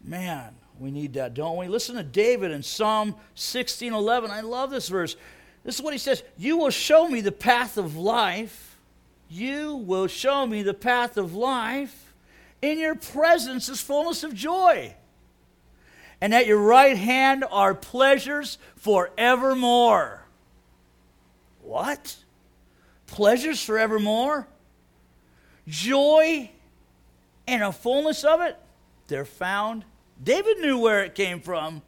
Man, 0.03 0.55
we 0.79 0.91
need 0.91 1.13
that, 1.13 1.33
don't 1.33 1.57
we? 1.57 1.67
Listen 1.67 1.95
to 1.95 2.03
David 2.03 2.51
in 2.51 2.63
Psalm 2.63 3.15
16:11. 3.35 4.31
I 4.31 4.41
love 4.41 4.69
this 4.69 4.89
verse. 4.89 5.15
This 5.63 5.75
is 5.75 5.81
what 5.81 5.93
he 5.93 5.99
says 5.99 6.23
You 6.37 6.57
will 6.57 6.69
show 6.69 7.07
me 7.07 7.21
the 7.21 7.31
path 7.31 7.77
of 7.77 7.95
life. 7.95 8.77
You 9.29 9.75
will 9.77 10.07
show 10.07 10.45
me 10.45 10.61
the 10.61 10.73
path 10.73 11.17
of 11.17 11.33
life. 11.33 12.13
In 12.61 12.77
your 12.77 12.95
presence 12.95 13.67
is 13.67 13.81
fullness 13.81 14.23
of 14.23 14.33
joy. 14.33 14.95
And 16.21 16.33
at 16.33 16.47
your 16.47 16.59
right 16.59 16.97
hand 16.97 17.43
are 17.49 17.73
pleasures 17.73 18.57
forevermore. 18.77 20.21
What? 21.61 22.15
Pleasures 23.07 23.61
forevermore? 23.61 24.47
Joy 25.67 26.51
and 27.47 27.63
a 27.63 27.71
fullness 27.71 28.23
of 28.23 28.41
it? 28.41 28.57
They're 29.07 29.25
found. 29.25 29.85
David 30.21 30.59
knew 30.59 30.77
where 30.77 31.03
it 31.03 31.15
came 31.15 31.41
from. 31.41 31.81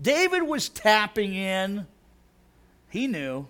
David 0.00 0.42
was 0.42 0.68
tapping 0.68 1.34
in 1.34 1.86
He 2.88 3.06
knew. 3.06 3.46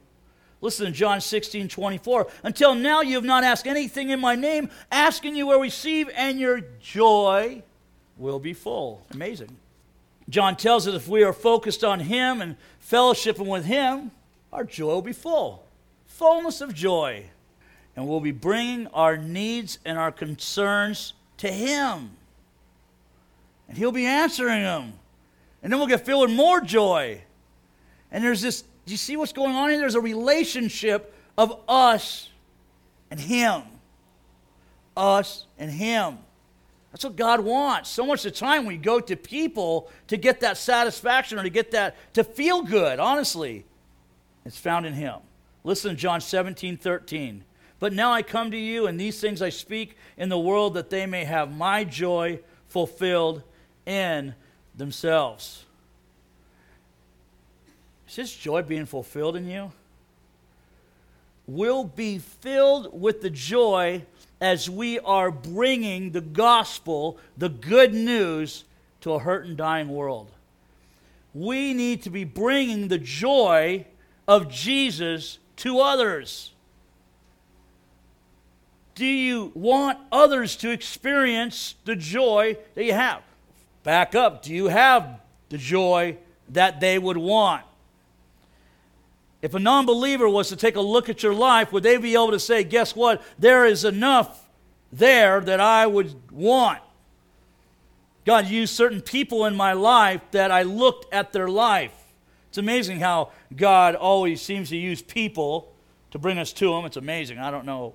Listen 0.60 0.86
to 0.86 0.92
John 0.92 1.20
16, 1.20 1.68
24. 1.68 2.26
Until 2.42 2.74
now 2.74 3.02
you 3.02 3.14
have 3.16 3.24
not 3.24 3.44
asked 3.44 3.66
anything 3.66 4.10
in 4.10 4.20
my 4.20 4.34
name. 4.34 4.70
Asking 4.90 5.36
you 5.36 5.46
will 5.46 5.60
receive, 5.60 6.08
and 6.16 6.40
your 6.40 6.62
joy 6.80 7.62
will 8.16 8.38
be 8.38 8.54
full. 8.54 9.06
Amazing. 9.12 9.56
John 10.28 10.56
tells 10.56 10.88
us 10.88 10.94
if 10.94 11.08
we 11.08 11.22
are 11.22 11.32
focused 11.32 11.84
on 11.84 12.00
him 12.00 12.40
and 12.40 12.56
fellowshipping 12.82 13.46
with 13.46 13.64
him, 13.66 14.10
our 14.52 14.64
joy 14.64 14.86
will 14.86 15.02
be 15.02 15.12
full. 15.12 15.64
Fullness 16.06 16.60
of 16.60 16.74
joy. 16.74 17.26
And 17.96 18.06
we'll 18.06 18.20
be 18.20 18.30
bringing 18.30 18.86
our 18.88 19.16
needs 19.16 19.78
and 19.84 19.98
our 19.98 20.12
concerns 20.12 21.14
to 21.38 21.48
him. 21.48 22.10
And 23.68 23.76
he'll 23.76 23.90
be 23.90 24.06
answering 24.06 24.62
them. 24.62 24.92
And 25.62 25.72
then 25.72 25.80
we'll 25.80 25.88
get 25.88 26.06
filled 26.06 26.28
with 26.28 26.36
more 26.36 26.60
joy. 26.60 27.22
And 28.12 28.22
there's 28.22 28.42
this 28.42 28.62
do 28.86 28.92
you 28.92 28.96
see 28.96 29.16
what's 29.16 29.32
going 29.32 29.54
on 29.54 29.68
here? 29.68 29.80
There's 29.80 29.96
a 29.96 30.00
relationship 30.00 31.12
of 31.36 31.60
us 31.68 32.30
and 33.10 33.18
Him. 33.18 33.62
Us 34.96 35.46
and 35.58 35.70
Him. 35.70 36.18
That's 36.92 37.04
what 37.04 37.16
God 37.16 37.40
wants. 37.40 37.90
So 37.90 38.06
much 38.06 38.24
of 38.24 38.32
the 38.32 38.38
time 38.38 38.64
we 38.64 38.76
go 38.76 39.00
to 39.00 39.16
people 39.16 39.90
to 40.06 40.16
get 40.16 40.40
that 40.40 40.56
satisfaction 40.56 41.38
or 41.38 41.42
to 41.42 41.50
get 41.50 41.72
that, 41.72 41.96
to 42.14 42.22
feel 42.22 42.62
good, 42.62 43.00
honestly. 43.00 43.66
It's 44.44 44.56
found 44.56 44.86
in 44.86 44.94
Him. 44.94 45.16
Listen 45.64 45.90
to 45.90 45.96
John 45.96 46.20
17, 46.20 46.76
13. 46.76 47.42
But 47.78 47.92
now 47.92 48.12
I 48.12 48.22
come 48.22 48.50
to 48.50 48.56
you, 48.56 48.86
and 48.86 48.98
these 48.98 49.20
things 49.20 49.42
I 49.42 49.50
speak 49.50 49.96
in 50.16 50.28
the 50.28 50.38
world 50.38 50.74
that 50.74 50.90
they 50.90 51.06
may 51.06 51.24
have 51.24 51.54
my 51.54 51.84
joy 51.84 52.40
fulfilled 52.68 53.42
in 53.84 54.34
themselves. 54.74 55.64
Is 58.08 58.16
this 58.16 58.34
joy 58.34 58.62
being 58.62 58.86
fulfilled 58.86 59.36
in 59.36 59.48
you? 59.48 59.72
We'll 61.46 61.84
be 61.84 62.18
filled 62.18 62.98
with 62.98 63.20
the 63.20 63.30
joy 63.30 64.04
as 64.40 64.68
we 64.68 64.98
are 65.00 65.30
bringing 65.30 66.10
the 66.10 66.20
gospel, 66.20 67.18
the 67.36 67.48
good 67.48 67.94
news, 67.94 68.64
to 69.02 69.12
a 69.12 69.18
hurt 69.18 69.46
and 69.46 69.56
dying 69.56 69.88
world. 69.88 70.30
We 71.34 71.74
need 71.74 72.02
to 72.02 72.10
be 72.10 72.24
bringing 72.24 72.88
the 72.88 72.98
joy 72.98 73.86
of 74.26 74.50
Jesus 74.50 75.38
to 75.58 75.80
others. 75.80 76.52
Do 78.96 79.06
you 79.06 79.52
want 79.54 79.98
others 80.10 80.56
to 80.56 80.70
experience 80.70 81.76
the 81.84 81.94
joy 81.94 82.56
that 82.74 82.82
you 82.82 82.94
have? 82.94 83.22
Back 83.82 84.14
up. 84.14 84.42
Do 84.42 84.52
you 84.52 84.68
have 84.68 85.20
the 85.50 85.58
joy 85.58 86.16
that 86.48 86.80
they 86.80 86.98
would 86.98 87.18
want? 87.18 87.62
If 89.42 89.54
a 89.54 89.58
non 89.58 89.84
believer 89.84 90.28
was 90.28 90.48
to 90.48 90.56
take 90.56 90.76
a 90.76 90.80
look 90.80 91.10
at 91.10 91.22
your 91.22 91.34
life, 91.34 91.72
would 91.72 91.82
they 91.82 91.98
be 91.98 92.14
able 92.14 92.30
to 92.30 92.40
say, 92.40 92.64
guess 92.64 92.96
what? 92.96 93.22
There 93.38 93.66
is 93.66 93.84
enough 93.84 94.48
there 94.90 95.40
that 95.42 95.60
I 95.60 95.86
would 95.86 96.32
want. 96.32 96.80
God 98.24 98.46
used 98.46 98.74
certain 98.74 99.02
people 99.02 99.44
in 99.44 99.54
my 99.54 99.74
life 99.74 100.22
that 100.30 100.50
I 100.50 100.62
looked 100.62 101.12
at 101.12 101.32
their 101.32 101.48
life. 101.48 101.92
It's 102.48 102.58
amazing 102.58 103.00
how 103.00 103.30
God 103.54 103.94
always 103.94 104.40
seems 104.40 104.70
to 104.70 104.76
use 104.76 105.02
people 105.02 105.70
to 106.12 106.18
bring 106.18 106.38
us 106.38 106.54
to 106.54 106.72
Him. 106.72 106.86
It's 106.86 106.96
amazing. 106.96 107.38
I 107.38 107.50
don't 107.50 107.66
know. 107.66 107.92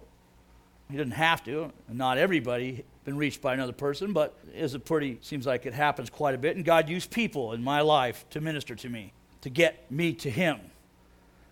He 0.91 0.97
didn't 0.97 1.13
have 1.13 1.41
to. 1.45 1.71
Not 1.89 2.17
everybody 2.17 2.83
been 3.05 3.15
reached 3.15 3.41
by 3.41 3.53
another 3.53 3.71
person, 3.71 4.11
but 4.11 4.37
is 4.53 4.73
a 4.73 4.79
pretty 4.79 5.17
seems 5.21 5.45
like 5.45 5.65
it 5.65 5.73
happens 5.73 6.09
quite 6.09 6.35
a 6.35 6.37
bit. 6.37 6.57
And 6.57 6.65
God 6.65 6.89
used 6.89 7.09
people 7.09 7.53
in 7.53 7.63
my 7.63 7.79
life 7.79 8.25
to 8.31 8.41
minister 8.41 8.75
to 8.75 8.89
me, 8.89 9.13
to 9.39 9.49
get 9.49 9.89
me 9.89 10.11
to 10.15 10.29
Him. 10.29 10.59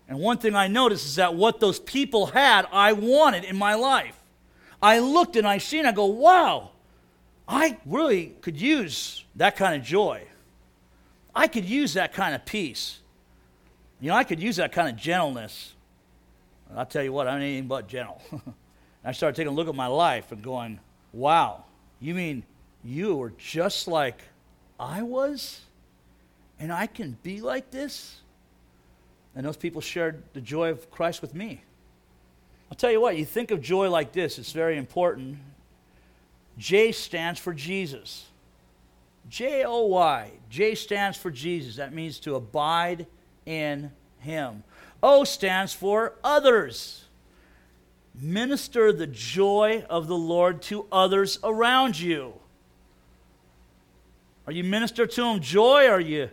And 0.10 0.20
one 0.20 0.40
thing 0.40 0.56
I 0.56 0.68
noticed 0.68 1.06
is 1.06 1.16
that 1.16 1.36
what 1.36 1.62
those 1.62 1.80
people 1.80 2.28
had, 2.28 2.68
I 2.72 2.92
wanted 2.92 3.46
in 3.46 3.56
my 3.56 3.76
life. 3.76 4.20
I 4.82 5.00
looked 5.00 5.38
and 5.38 5.48
I 5.48 5.58
seen, 5.58 5.86
I 5.86 5.94
go, 5.94 6.06
wow, 6.06 6.72
I 7.48 7.78
really 7.86 8.34
could 8.42 8.60
use 8.60 9.24
that 9.38 9.56
kind 9.56 9.76
of 9.76 9.88
joy. 9.88 10.24
I 11.34 11.48
could 11.48 11.66
use 11.66 11.94
that 11.94 12.12
kind 12.14 12.36
of 12.36 12.46
peace. 12.46 13.00
You 14.02 14.10
know, 14.10 14.16
I 14.16 14.26
could 14.26 14.42
use 14.42 14.58
that 14.58 14.74
kind 14.74 14.90
of 14.90 14.98
gentleness. 14.98 15.74
I'll 16.76 16.86
tell 16.86 17.04
you 17.04 17.14
what, 17.14 17.28
I'm 17.28 17.42
anything 17.42 17.68
but 17.68 17.88
gentle. 17.88 18.22
I 19.04 19.12
started 19.12 19.36
taking 19.36 19.52
a 19.52 19.56
look 19.56 19.68
at 19.68 19.76
my 19.76 19.88
life 19.88 20.32
and 20.32 20.42
going, 20.42 20.80
wow, 21.14 21.64
you 22.00 22.14
mean 22.14 22.44
you 22.84 23.16
were 23.16 23.34
just 23.38 23.88
like 23.88 24.22
I 24.80 25.02
was? 25.02 25.62
And 26.60 26.72
I 26.72 26.88
can 26.88 27.18
be 27.24 27.42
like 27.42 27.72
this? 27.72 28.18
And 29.36 29.46
those 29.46 29.58
people 29.58 29.82
shared 29.82 30.24
the 30.34 30.42
joy 30.42 30.70
of 30.70 30.92
Christ 30.92 31.22
with 31.22 31.34
me. 31.34 31.64
I'll 32.70 32.78
tell 32.78 32.92
you 32.92 33.02
what, 33.02 33.18
you 33.18 33.26
think 33.26 33.52
of 33.52 33.62
joy 33.62 33.90
like 33.90 34.12
this, 34.12 34.38
it's 34.38 34.52
very 34.52 34.78
important. 34.78 35.40
J 36.58 36.92
stands 36.92 37.40
for 37.40 37.54
Jesus. 37.54 38.26
J 39.30 39.64
O 39.64 39.86
Y. 39.86 40.32
J 40.50 40.76
stands 40.76 41.18
for 41.18 41.32
Jesus. 41.32 41.78
That 41.78 41.94
means 41.94 42.20
to 42.20 42.36
abide 42.36 43.08
in 43.46 43.92
Him. 44.20 44.64
O 45.02 45.24
stands 45.24 45.74
for 45.74 46.14
others. 46.24 47.06
Minister 48.22 48.92
the 48.92 49.08
joy 49.08 49.86
of 49.90 50.08
the 50.08 50.18
Lord 50.18 50.62
to 50.64 50.86
others 50.92 51.40
around 51.44 52.00
you. 52.00 52.34
Are 54.46 54.54
you 54.54 54.64
minister 54.64 55.06
to 55.06 55.22
them 55.22 55.40
joy? 55.40 55.88
Or 55.88 55.94
are 55.94 56.00
you 56.00 56.30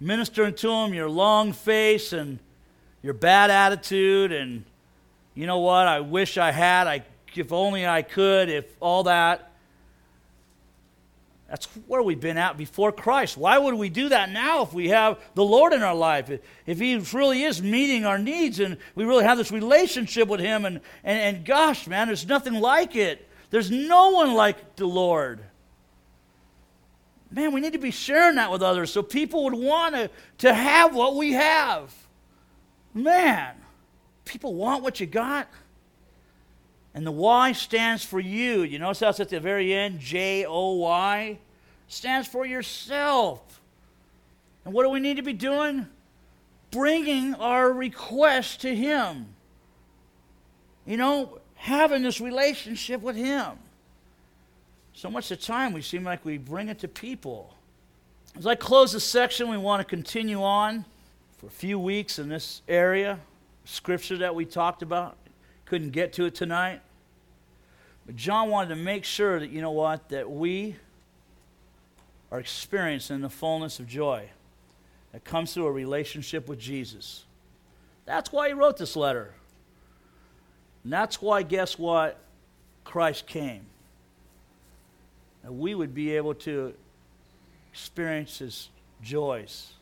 ministering 0.00 0.54
to 0.54 0.68
them 0.68 0.94
your 0.94 1.08
long 1.08 1.52
face 1.52 2.12
and 2.12 2.38
your 3.02 3.14
bad 3.14 3.50
attitude 3.50 4.32
and 4.32 4.64
you 5.34 5.46
know 5.46 5.58
what 5.58 5.86
i 5.88 6.00
wish 6.00 6.38
i 6.38 6.52
had 6.52 6.86
i 6.86 7.02
if 7.34 7.52
only 7.52 7.86
i 7.86 8.02
could 8.02 8.48
if 8.48 8.64
all 8.80 9.04
that 9.04 9.47
that's 11.48 11.66
where 11.86 12.02
we've 12.02 12.20
been 12.20 12.38
at 12.38 12.56
before 12.56 12.92
christ 12.92 13.36
why 13.36 13.58
would 13.58 13.74
we 13.74 13.88
do 13.88 14.08
that 14.08 14.30
now 14.30 14.62
if 14.62 14.72
we 14.72 14.88
have 14.88 15.18
the 15.34 15.44
lord 15.44 15.72
in 15.72 15.82
our 15.82 15.94
life 15.94 16.30
if 16.66 16.78
he 16.78 16.96
really 17.12 17.42
is 17.42 17.62
meeting 17.62 18.04
our 18.04 18.18
needs 18.18 18.60
and 18.60 18.76
we 18.94 19.04
really 19.04 19.24
have 19.24 19.38
this 19.38 19.50
relationship 19.50 20.28
with 20.28 20.40
him 20.40 20.64
and, 20.64 20.80
and, 21.04 21.36
and 21.36 21.44
gosh 21.44 21.86
man 21.86 22.06
there's 22.06 22.26
nothing 22.26 22.54
like 22.54 22.96
it 22.96 23.28
there's 23.50 23.70
no 23.70 24.10
one 24.10 24.34
like 24.34 24.76
the 24.76 24.86
lord 24.86 25.40
Man, 27.30 27.52
we 27.52 27.60
need 27.60 27.74
to 27.74 27.78
be 27.78 27.90
sharing 27.90 28.36
that 28.36 28.50
with 28.50 28.62
others 28.62 28.92
so 28.92 29.02
people 29.02 29.44
would 29.44 29.54
want 29.54 29.94
to, 29.94 30.10
to 30.38 30.54
have 30.54 30.94
what 30.94 31.16
we 31.16 31.32
have. 31.32 31.94
Man, 32.94 33.54
people 34.24 34.54
want 34.54 34.82
what 34.82 34.98
you 34.98 35.06
got. 35.06 35.48
And 36.94 37.06
the 37.06 37.12
Y 37.12 37.52
stands 37.52 38.04
for 38.04 38.18
you. 38.18 38.62
You 38.62 38.78
notice 38.78 39.00
that's 39.00 39.20
at 39.20 39.28
the 39.28 39.40
very 39.40 39.72
end? 39.72 40.00
J 40.00 40.44
O 40.46 40.74
Y 40.74 41.38
stands 41.86 42.26
for 42.26 42.46
yourself. 42.46 43.60
And 44.64 44.74
what 44.74 44.82
do 44.82 44.90
we 44.90 45.00
need 45.00 45.16
to 45.16 45.22
be 45.22 45.32
doing? 45.32 45.86
Bringing 46.70 47.34
our 47.34 47.72
request 47.72 48.62
to 48.62 48.74
Him. 48.74 49.26
You 50.86 50.96
know, 50.96 51.40
having 51.54 52.02
this 52.02 52.20
relationship 52.20 53.00
with 53.00 53.16
Him. 53.16 53.58
So 54.92 55.10
much 55.10 55.30
of 55.30 55.38
the 55.38 55.44
time 55.44 55.72
we 55.72 55.82
seem 55.82 56.02
like 56.02 56.24
we 56.24 56.38
bring 56.38 56.68
it 56.68 56.80
to 56.80 56.88
people. 56.88 57.54
As 58.36 58.46
I 58.46 58.54
close 58.54 58.92
this 58.92 59.04
section, 59.04 59.48
we 59.48 59.56
want 59.56 59.80
to 59.80 59.84
continue 59.84 60.42
on 60.42 60.84
for 61.38 61.46
a 61.46 61.50
few 61.50 61.78
weeks 61.78 62.18
in 62.18 62.28
this 62.28 62.62
area, 62.68 63.20
scripture 63.64 64.16
that 64.18 64.34
we 64.34 64.44
talked 64.44 64.82
about. 64.82 65.16
Couldn't 65.68 65.90
get 65.90 66.14
to 66.14 66.24
it 66.24 66.34
tonight. 66.34 66.80
But 68.06 68.16
John 68.16 68.48
wanted 68.48 68.70
to 68.70 68.76
make 68.76 69.04
sure 69.04 69.38
that, 69.38 69.50
you 69.50 69.60
know 69.60 69.70
what, 69.70 70.08
that 70.08 70.30
we 70.30 70.76
are 72.32 72.40
experiencing 72.40 73.20
the 73.20 73.28
fullness 73.28 73.78
of 73.78 73.86
joy 73.86 74.30
that 75.12 75.24
comes 75.24 75.52
through 75.52 75.66
a 75.66 75.72
relationship 75.72 76.48
with 76.48 76.58
Jesus. 76.58 77.26
That's 78.06 78.32
why 78.32 78.48
he 78.48 78.54
wrote 78.54 78.78
this 78.78 78.96
letter. 78.96 79.34
And 80.84 80.92
that's 80.92 81.20
why, 81.20 81.42
guess 81.42 81.78
what? 81.78 82.18
Christ 82.84 83.26
came 83.26 83.66
that 85.42 85.52
we 85.52 85.74
would 85.74 85.94
be 85.94 86.16
able 86.16 86.32
to 86.34 86.72
experience 87.70 88.38
his 88.38 88.70
joys, 89.02 89.72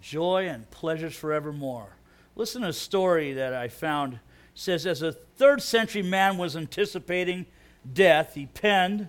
joy 0.00 0.48
and 0.48 0.70
pleasures 0.70 1.14
forevermore. 1.14 1.88
Listen 2.36 2.62
to 2.62 2.68
a 2.68 2.72
story 2.72 3.34
that 3.34 3.52
I 3.52 3.68
found. 3.68 4.18
Says, 4.54 4.86
as 4.86 5.02
a 5.02 5.12
third 5.12 5.62
century 5.62 6.02
man 6.02 6.36
was 6.36 6.56
anticipating 6.56 7.46
death, 7.92 8.34
he 8.34 8.46
penned 8.46 9.08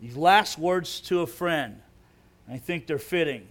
these 0.00 0.16
last 0.16 0.58
words 0.58 1.00
to 1.02 1.20
a 1.20 1.26
friend. 1.26 1.80
I 2.48 2.58
think 2.58 2.86
they're 2.86 2.98
fitting. 2.98 3.46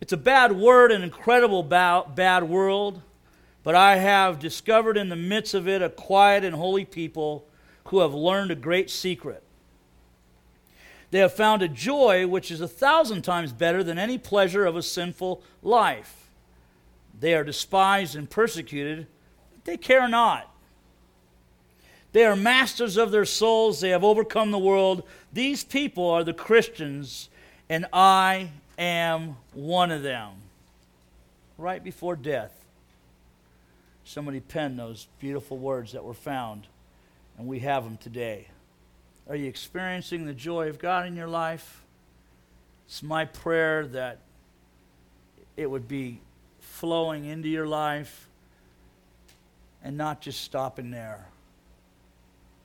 It's 0.00 0.12
a 0.12 0.16
bad 0.16 0.52
word, 0.52 0.90
an 0.90 1.02
incredible 1.02 1.62
bad 1.62 2.44
world, 2.44 3.02
but 3.62 3.74
I 3.74 3.96
have 3.96 4.38
discovered 4.38 4.96
in 4.96 5.10
the 5.10 5.16
midst 5.16 5.54
of 5.54 5.68
it 5.68 5.82
a 5.82 5.88
quiet 5.88 6.44
and 6.44 6.56
holy 6.56 6.84
people 6.84 7.46
who 7.84 8.00
have 8.00 8.14
learned 8.14 8.50
a 8.50 8.56
great 8.56 8.90
secret. 8.90 9.42
They 11.12 11.18
have 11.18 11.34
found 11.34 11.60
a 11.62 11.68
joy 11.68 12.26
which 12.26 12.50
is 12.50 12.62
a 12.62 12.66
thousand 12.66 13.22
times 13.22 13.52
better 13.52 13.84
than 13.84 13.98
any 13.98 14.16
pleasure 14.16 14.64
of 14.64 14.76
a 14.76 14.82
sinful 14.82 15.42
life. 15.62 16.30
They 17.20 17.34
are 17.34 17.44
despised 17.44 18.16
and 18.16 18.28
persecuted, 18.28 19.06
they 19.64 19.76
care 19.76 20.08
not. 20.08 20.48
They 22.12 22.24
are 22.26 22.36
masters 22.36 22.96
of 22.96 23.10
their 23.10 23.24
souls. 23.24 23.80
They 23.80 23.90
have 23.90 24.04
overcome 24.04 24.50
the 24.50 24.58
world. 24.58 25.02
These 25.32 25.64
people 25.64 26.08
are 26.08 26.24
the 26.24 26.34
Christians, 26.34 27.30
and 27.68 27.86
I 27.92 28.50
am 28.78 29.36
one 29.54 29.90
of 29.90 30.02
them. 30.02 30.32
Right 31.56 31.82
before 31.82 32.16
death, 32.16 32.52
somebody 34.04 34.40
penned 34.40 34.78
those 34.78 35.06
beautiful 35.20 35.56
words 35.56 35.92
that 35.92 36.04
were 36.04 36.12
found, 36.12 36.66
and 37.38 37.46
we 37.46 37.60
have 37.60 37.84
them 37.84 37.96
today. 37.96 38.48
Are 39.28 39.36
you 39.36 39.48
experiencing 39.48 40.26
the 40.26 40.34
joy 40.34 40.68
of 40.68 40.78
God 40.78 41.06
in 41.06 41.16
your 41.16 41.28
life? 41.28 41.82
It's 42.86 43.02
my 43.02 43.24
prayer 43.24 43.86
that 43.86 44.18
it 45.56 45.70
would 45.70 45.88
be 45.88 46.20
flowing 46.60 47.24
into 47.24 47.48
your 47.48 47.66
life 47.66 48.28
and 49.84 49.96
not 49.96 50.20
just 50.20 50.40
stopping 50.42 50.90
there 50.90 51.26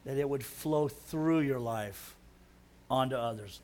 that 0.06 0.18
it 0.18 0.30
would 0.30 0.44
flow 0.44 0.88
through 0.88 1.40
your 1.42 1.60
life 1.60 2.16
onto 2.90 3.16
others. 3.16 3.60